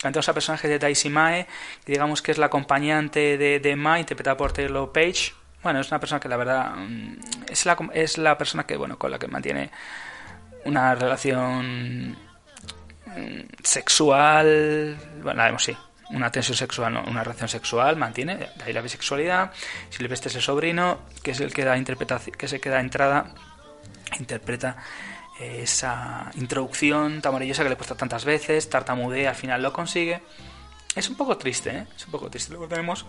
Tenemos 0.00 0.28
a 0.28 0.32
personaje 0.32 0.66
de 0.68 0.78
Daisy 0.78 1.10
Mae, 1.10 1.46
digamos 1.84 2.22
que 2.22 2.32
es 2.32 2.38
la 2.38 2.46
acompañante 2.46 3.36
de, 3.36 3.60
de 3.60 3.76
Mae, 3.76 4.00
interpretada 4.00 4.36
por 4.36 4.52
Taylor 4.52 4.90
Page. 4.92 5.34
Bueno, 5.62 5.80
es 5.80 5.88
una 5.88 6.00
persona 6.00 6.20
que 6.20 6.28
la 6.28 6.36
verdad 6.38 6.76
mm, 6.76 7.16
es 7.50 7.66
la, 7.66 7.76
es 7.92 8.16
la 8.16 8.38
persona 8.38 8.64
que, 8.64 8.76
bueno, 8.76 8.98
con 8.98 9.10
la 9.10 9.18
que 9.18 9.28
mantiene 9.28 9.70
una 10.64 10.94
relación 10.94 12.12
mm, 12.12 13.40
sexual, 13.62 14.96
bueno, 15.22 15.36
la 15.36 15.44
vemos 15.44 15.64
sí, 15.64 15.76
una 16.10 16.30
tensión 16.30 16.56
sexual, 16.56 16.92
no, 16.92 17.04
una 17.04 17.22
relación 17.22 17.48
sexual, 17.48 17.96
mantiene, 17.96 18.36
de 18.36 18.64
ahí 18.64 18.72
la 18.72 18.80
bisexualidad. 18.80 19.52
Silvestre 19.90 20.28
es 20.30 20.36
el 20.36 20.42
sobrino, 20.42 21.00
que 21.22 21.32
es 21.32 21.40
el 21.40 21.52
que 21.52 21.64
da 21.64 21.76
interpretación, 21.76 22.36
que 22.36 22.48
se 22.48 22.60
queda 22.60 22.80
entrada, 22.80 23.34
interpreta 24.18 24.76
eh, 25.40 25.60
esa 25.62 26.30
introducción 26.34 27.20
tan 27.20 27.32
maravillosa 27.32 27.62
que 27.62 27.68
le 27.68 27.74
he 27.74 27.76
puesto 27.76 27.94
tantas 27.94 28.24
veces, 28.24 28.68
tartamudea, 28.68 29.30
al 29.30 29.36
final 29.36 29.62
lo 29.62 29.72
consigue. 29.72 30.22
Es 30.94 31.08
un 31.08 31.16
poco 31.16 31.36
triste, 31.36 31.70
¿eh? 31.70 31.86
Es 31.94 32.06
un 32.06 32.12
poco 32.12 32.28
triste. 32.30 32.50
Luego 32.50 32.66
tenemos 32.66 33.06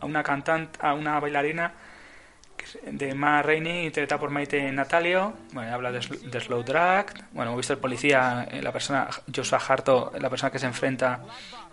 a 0.00 0.06
una 0.06 0.22
cantante, 0.22 0.78
a 0.82 0.94
una 0.94 1.20
bailarina 1.20 1.74
de 2.84 3.14
Ma 3.14 3.42
Rainey, 3.42 3.86
interpretada 3.86 4.20
por 4.20 4.30
Maite 4.30 4.70
Natalio. 4.72 5.34
Bueno, 5.52 5.72
habla 5.72 5.92
de, 5.92 6.00
Slow 6.00 6.62
Drag. 6.62 7.28
Bueno, 7.32 7.50
hemos 7.50 7.58
visto 7.58 7.72
el 7.72 7.78
policía, 7.78 8.46
eh, 8.50 8.62
la 8.62 8.72
persona, 8.72 9.08
Joshua 9.34 9.58
Harto, 9.58 10.12
la 10.18 10.30
persona 10.30 10.50
que 10.50 10.58
se 10.58 10.66
enfrenta, 10.66 11.20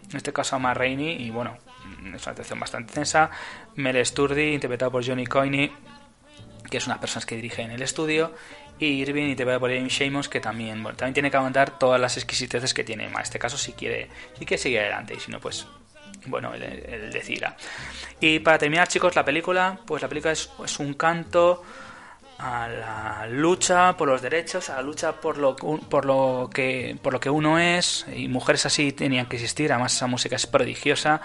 en 0.10 0.18
este 0.18 0.34
caso 0.34 0.56
a 0.56 0.60
Ma 0.60 0.74
Rainey, 0.74 1.22
y 1.22 1.30
bueno, 1.30 1.58
es 2.14 2.24
una 2.24 2.32
atención 2.32 2.60
bastante 2.60 2.94
tensa. 2.94 3.30
Mel 3.76 4.04
Sturdy, 4.06 4.54
interpretado 4.54 4.92
por 4.92 5.06
Johnny 5.06 5.26
Coyne, 5.26 5.72
que 6.70 6.78
es 6.78 6.86
una 6.88 7.00
persona 7.00 7.26
que 7.26 7.36
dirige 7.36 7.62
en 7.62 7.72
el 7.72 7.82
estudio. 7.82 8.34
Y 8.80 9.02
Irving, 9.02 9.30
interpretado 9.30 9.60
por 9.62 9.74
James 9.74 9.92
Shamos, 9.92 10.30
que 10.30 10.40
también, 10.40 10.84
bueno, 10.84 10.96
también 10.98 11.14
tiene 11.14 11.32
que 11.32 11.38
aguantar 11.38 11.80
todas 11.80 12.00
las 12.00 12.18
exquisiteces 12.18 12.74
que 12.74 12.84
tiene 12.84 13.10
Ma. 13.10 13.20
En 13.20 13.24
este 13.24 13.40
caso, 13.40 13.58
si 13.58 13.74
quiere, 13.74 14.10
si 14.38 14.46
quiere 14.46 14.62
seguir 14.62 14.80
adelante, 14.80 15.16
y 15.16 15.20
si 15.20 15.32
no, 15.32 15.40
pues 15.40 15.66
bueno, 16.28 16.54
el, 16.54 16.64
el. 16.64 17.12
Y 18.20 18.40
para 18.40 18.58
terminar, 18.58 18.88
chicos, 18.88 19.16
la 19.16 19.24
película, 19.24 19.80
pues 19.86 20.02
la 20.02 20.08
película 20.08 20.34
es, 20.34 20.80
un 20.80 20.94
canto 20.94 21.64
a 22.40 22.68
la 22.68 23.28
lucha 23.28 23.96
por 23.98 24.08
los 24.08 24.22
derechos, 24.22 24.70
a 24.70 24.76
la 24.76 24.82
lucha 24.82 25.14
por 25.14 25.38
lo, 25.38 25.56
por 25.56 26.06
lo 26.06 26.50
que 26.54 26.96
por 27.02 27.14
lo 27.14 27.20
que 27.20 27.32
uno 27.32 27.58
es 27.58 28.06
y 28.16 28.28
mujeres 28.28 28.66
así 28.66 28.92
tenían 28.92 29.26
que 29.28 29.38
existir. 29.38 29.72
Además 29.72 29.96
esa 29.96 30.08
música 30.08 30.36
es 30.36 30.46
prodigiosa 30.46 31.22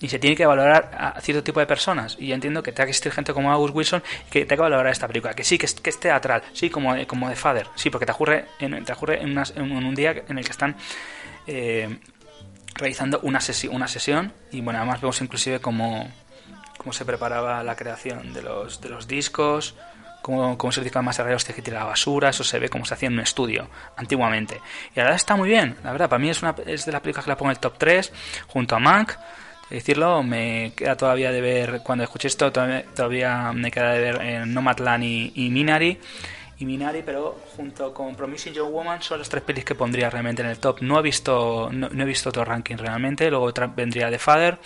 y 0.00 0.08
se 0.08 0.18
tiene 0.18 0.34
que 0.34 0.46
valorar 0.46 0.90
a 0.98 1.20
cierto 1.20 1.44
tipo 1.44 1.60
de 1.60 1.66
personas. 1.66 2.16
Y 2.18 2.28
yo 2.28 2.34
entiendo 2.34 2.62
que 2.62 2.72
tenga 2.72 2.86
que 2.86 2.90
existir 2.90 3.12
gente 3.12 3.34
como 3.34 3.52
August 3.52 3.74
Wilson 3.74 4.02
que 4.30 4.40
tenga 4.40 4.56
que 4.56 4.62
valorar 4.62 4.92
esta 4.92 5.06
película. 5.06 5.34
Que 5.34 5.44
sí, 5.44 5.58
que 5.58 5.66
es, 5.66 5.74
que 5.74 5.90
es 5.90 6.00
teatral, 6.00 6.42
sí, 6.52 6.70
como, 6.70 6.94
como 7.06 7.28
de 7.28 7.36
Father, 7.36 7.66
sí, 7.74 7.90
porque 7.90 8.06
te 8.06 8.12
ocurre 8.12 8.46
en, 8.58 8.84
te 8.84 8.92
ocurre 8.92 9.20
en, 9.22 9.36
en 9.38 9.72
un 9.72 9.94
día 9.94 10.22
en 10.26 10.38
el 10.38 10.44
que 10.44 10.52
están 10.52 10.74
eh, 11.46 11.98
realizando 12.74 13.20
una, 13.20 13.40
una 13.70 13.88
sesión 13.88 14.32
y 14.50 14.60
bueno, 14.60 14.78
además 14.78 15.00
vemos 15.00 15.20
inclusive 15.20 15.60
cómo, 15.60 16.10
cómo 16.78 16.92
se 16.92 17.04
preparaba 17.04 17.62
la 17.62 17.76
creación 17.76 18.32
de 18.32 18.42
los, 18.42 18.80
de 18.80 18.88
los 18.88 19.06
discos, 19.06 19.74
cómo, 20.22 20.56
cómo 20.56 20.72
se 20.72 20.80
utilizaban 20.80 21.04
más 21.04 21.20
arreglos 21.20 21.44
tirar 21.44 21.82
la 21.82 21.86
basura, 21.86 22.30
eso 22.30 22.44
se 22.44 22.58
ve 22.58 22.68
como 22.68 22.84
se 22.84 22.94
hacía 22.94 23.08
en 23.08 23.14
un 23.14 23.20
estudio 23.20 23.68
antiguamente. 23.96 24.60
Y 24.94 24.96
la 24.96 25.04
verdad 25.04 25.16
está 25.16 25.36
muy 25.36 25.48
bien, 25.48 25.76
la 25.82 25.92
verdad, 25.92 26.08
para 26.08 26.20
mí 26.20 26.30
es, 26.30 26.42
una, 26.42 26.54
es 26.66 26.84
de 26.86 26.92
las 26.92 27.00
películas 27.00 27.24
que 27.24 27.30
la 27.30 27.36
pongo 27.36 27.50
en 27.50 27.56
el 27.56 27.60
top 27.60 27.78
3 27.78 28.12
junto 28.46 28.76
a 28.76 28.78
Mank. 28.78 29.12
Decirlo, 29.68 30.24
me 30.24 30.72
queda 30.74 30.96
todavía 30.96 31.30
de 31.30 31.40
ver, 31.40 31.82
cuando 31.84 32.02
escuché 32.02 32.26
esto, 32.26 32.50
todavía, 32.50 33.52
me 33.52 33.70
queda 33.70 33.92
de 33.92 34.00
ver 34.00 34.20
en 34.20 34.52
Nomadland 34.52 35.04
y, 35.04 35.32
y 35.36 35.48
Minari 35.50 35.96
y 36.60 36.66
Minari, 36.66 37.02
pero 37.02 37.40
junto 37.56 37.92
con 37.94 38.14
Promising 38.14 38.52
Young 38.52 38.70
Woman 38.70 39.02
son 39.02 39.18
las 39.18 39.30
tres 39.30 39.42
pelis 39.42 39.64
que 39.64 39.74
pondría 39.74 40.10
realmente 40.10 40.42
en 40.42 40.48
el 40.48 40.58
top. 40.58 40.82
No 40.82 40.98
he 40.98 41.02
visto, 41.02 41.70
no, 41.72 41.86
he 41.86 42.04
visto 42.04 42.28
otro 42.28 42.44
ranking 42.44 42.76
realmente. 42.76 43.30
Luego 43.30 43.50
vendría 43.74 44.10
The 44.10 44.18
Father. 44.18 44.58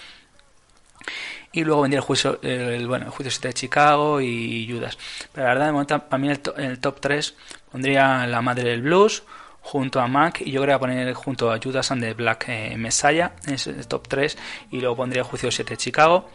Y 1.52 1.62
luego 1.62 1.82
vendría 1.82 1.98
el 2.00 2.04
juicio, 2.04 2.40
el, 2.42 2.88
bueno, 2.88 3.06
el 3.06 3.12
juicio 3.12 3.40
de 3.40 3.54
Chicago 3.54 4.20
y 4.20 4.68
Judas. 4.68 4.98
Pero 5.32 5.46
la 5.46 5.54
verdad, 5.54 5.66
de 5.66 5.72
momento, 5.72 5.98
para 6.00 6.18
mí 6.18 6.28
en 6.28 6.64
el, 6.64 6.80
top 6.80 6.98
3 6.98 7.36
pondría 7.70 8.26
La 8.26 8.42
Madre 8.42 8.70
del 8.70 8.82
Blues 8.82 9.22
junto 9.60 10.00
a 10.00 10.08
Mac 10.08 10.40
y 10.40 10.50
yo 10.50 10.62
creo 10.62 10.76
que 10.76 10.80
poner 10.80 11.14
junto 11.14 11.52
a 11.52 11.60
Judas 11.62 11.92
and 11.92 12.02
the 12.02 12.12
Black 12.12 12.46
eh, 12.48 12.74
Messiah 12.76 13.32
en 13.46 13.54
el 13.54 13.86
top 13.86 14.08
3 14.08 14.36
y 14.72 14.80
luego 14.80 14.96
pondría 14.96 15.22
el 15.22 15.28
juicio 15.28 15.48
7 15.48 15.70
de 15.70 15.76
Chicago 15.76 16.28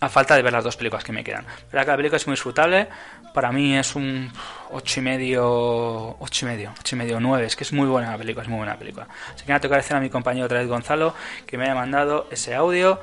a 0.00 0.08
falta 0.08 0.34
de 0.34 0.42
ver 0.42 0.52
las 0.52 0.64
dos 0.64 0.76
películas 0.76 1.04
que 1.04 1.12
me 1.12 1.22
quedan. 1.22 1.44
Pero 1.70 1.84
la 1.84 1.96
película 1.96 2.16
es 2.16 2.26
muy 2.26 2.34
disfrutable, 2.34 2.88
para 3.32 3.52
mí 3.52 3.76
es 3.76 3.94
un 3.94 4.30
ocho 4.70 5.00
y 5.00 5.02
medio, 5.02 6.16
ocho 6.18 6.46
y 6.46 6.48
medio, 6.48 6.72
ocho 6.78 6.96
y 6.96 6.98
medio, 6.98 7.20
nueve, 7.20 7.46
es 7.46 7.56
que 7.56 7.64
es 7.64 7.72
muy 7.72 7.86
buena 7.86 8.10
la 8.10 8.18
película, 8.18 8.42
es 8.42 8.48
muy 8.48 8.58
buena 8.58 8.72
la 8.72 8.78
película. 8.78 9.08
Así 9.34 9.44
que 9.44 9.48
nada, 9.48 9.60
tengo 9.60 9.70
que 9.70 9.74
agradecer 9.76 9.96
a 9.96 10.00
mi 10.00 10.10
compañero 10.10 10.46
otra 10.46 10.58
vez 10.58 10.68
Gonzalo 10.68 11.14
que 11.46 11.58
me 11.58 11.64
haya 11.64 11.74
mandado 11.74 12.26
ese 12.30 12.54
audio. 12.54 13.00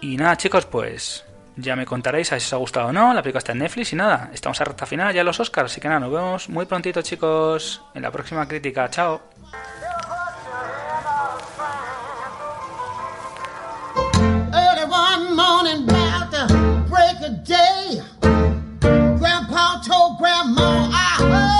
Y 0.00 0.16
nada 0.16 0.36
chicos, 0.36 0.66
pues 0.66 1.24
ya 1.56 1.76
me 1.76 1.86
contaréis 1.86 2.32
a 2.32 2.40
si 2.40 2.46
os 2.46 2.52
ha 2.52 2.56
gustado 2.56 2.88
o 2.88 2.92
no, 2.92 3.12
la 3.12 3.22
película 3.22 3.38
está 3.38 3.52
en 3.52 3.58
Netflix 3.58 3.92
y 3.92 3.96
nada, 3.96 4.30
estamos 4.32 4.60
a 4.60 4.64
recta 4.64 4.86
final 4.86 5.14
ya 5.14 5.24
los 5.24 5.38
Oscars, 5.40 5.70
así 5.70 5.80
que 5.80 5.88
nada, 5.88 6.00
nos 6.00 6.12
vemos 6.12 6.48
muy 6.48 6.64
prontito 6.64 7.02
chicos 7.02 7.82
en 7.94 8.02
la 8.02 8.10
próxima 8.10 8.46
crítica, 8.48 8.88
chao. 8.88 9.20
told 19.82 20.18
grandma 20.18 20.90
I 20.92 21.16
heard. 21.18 21.59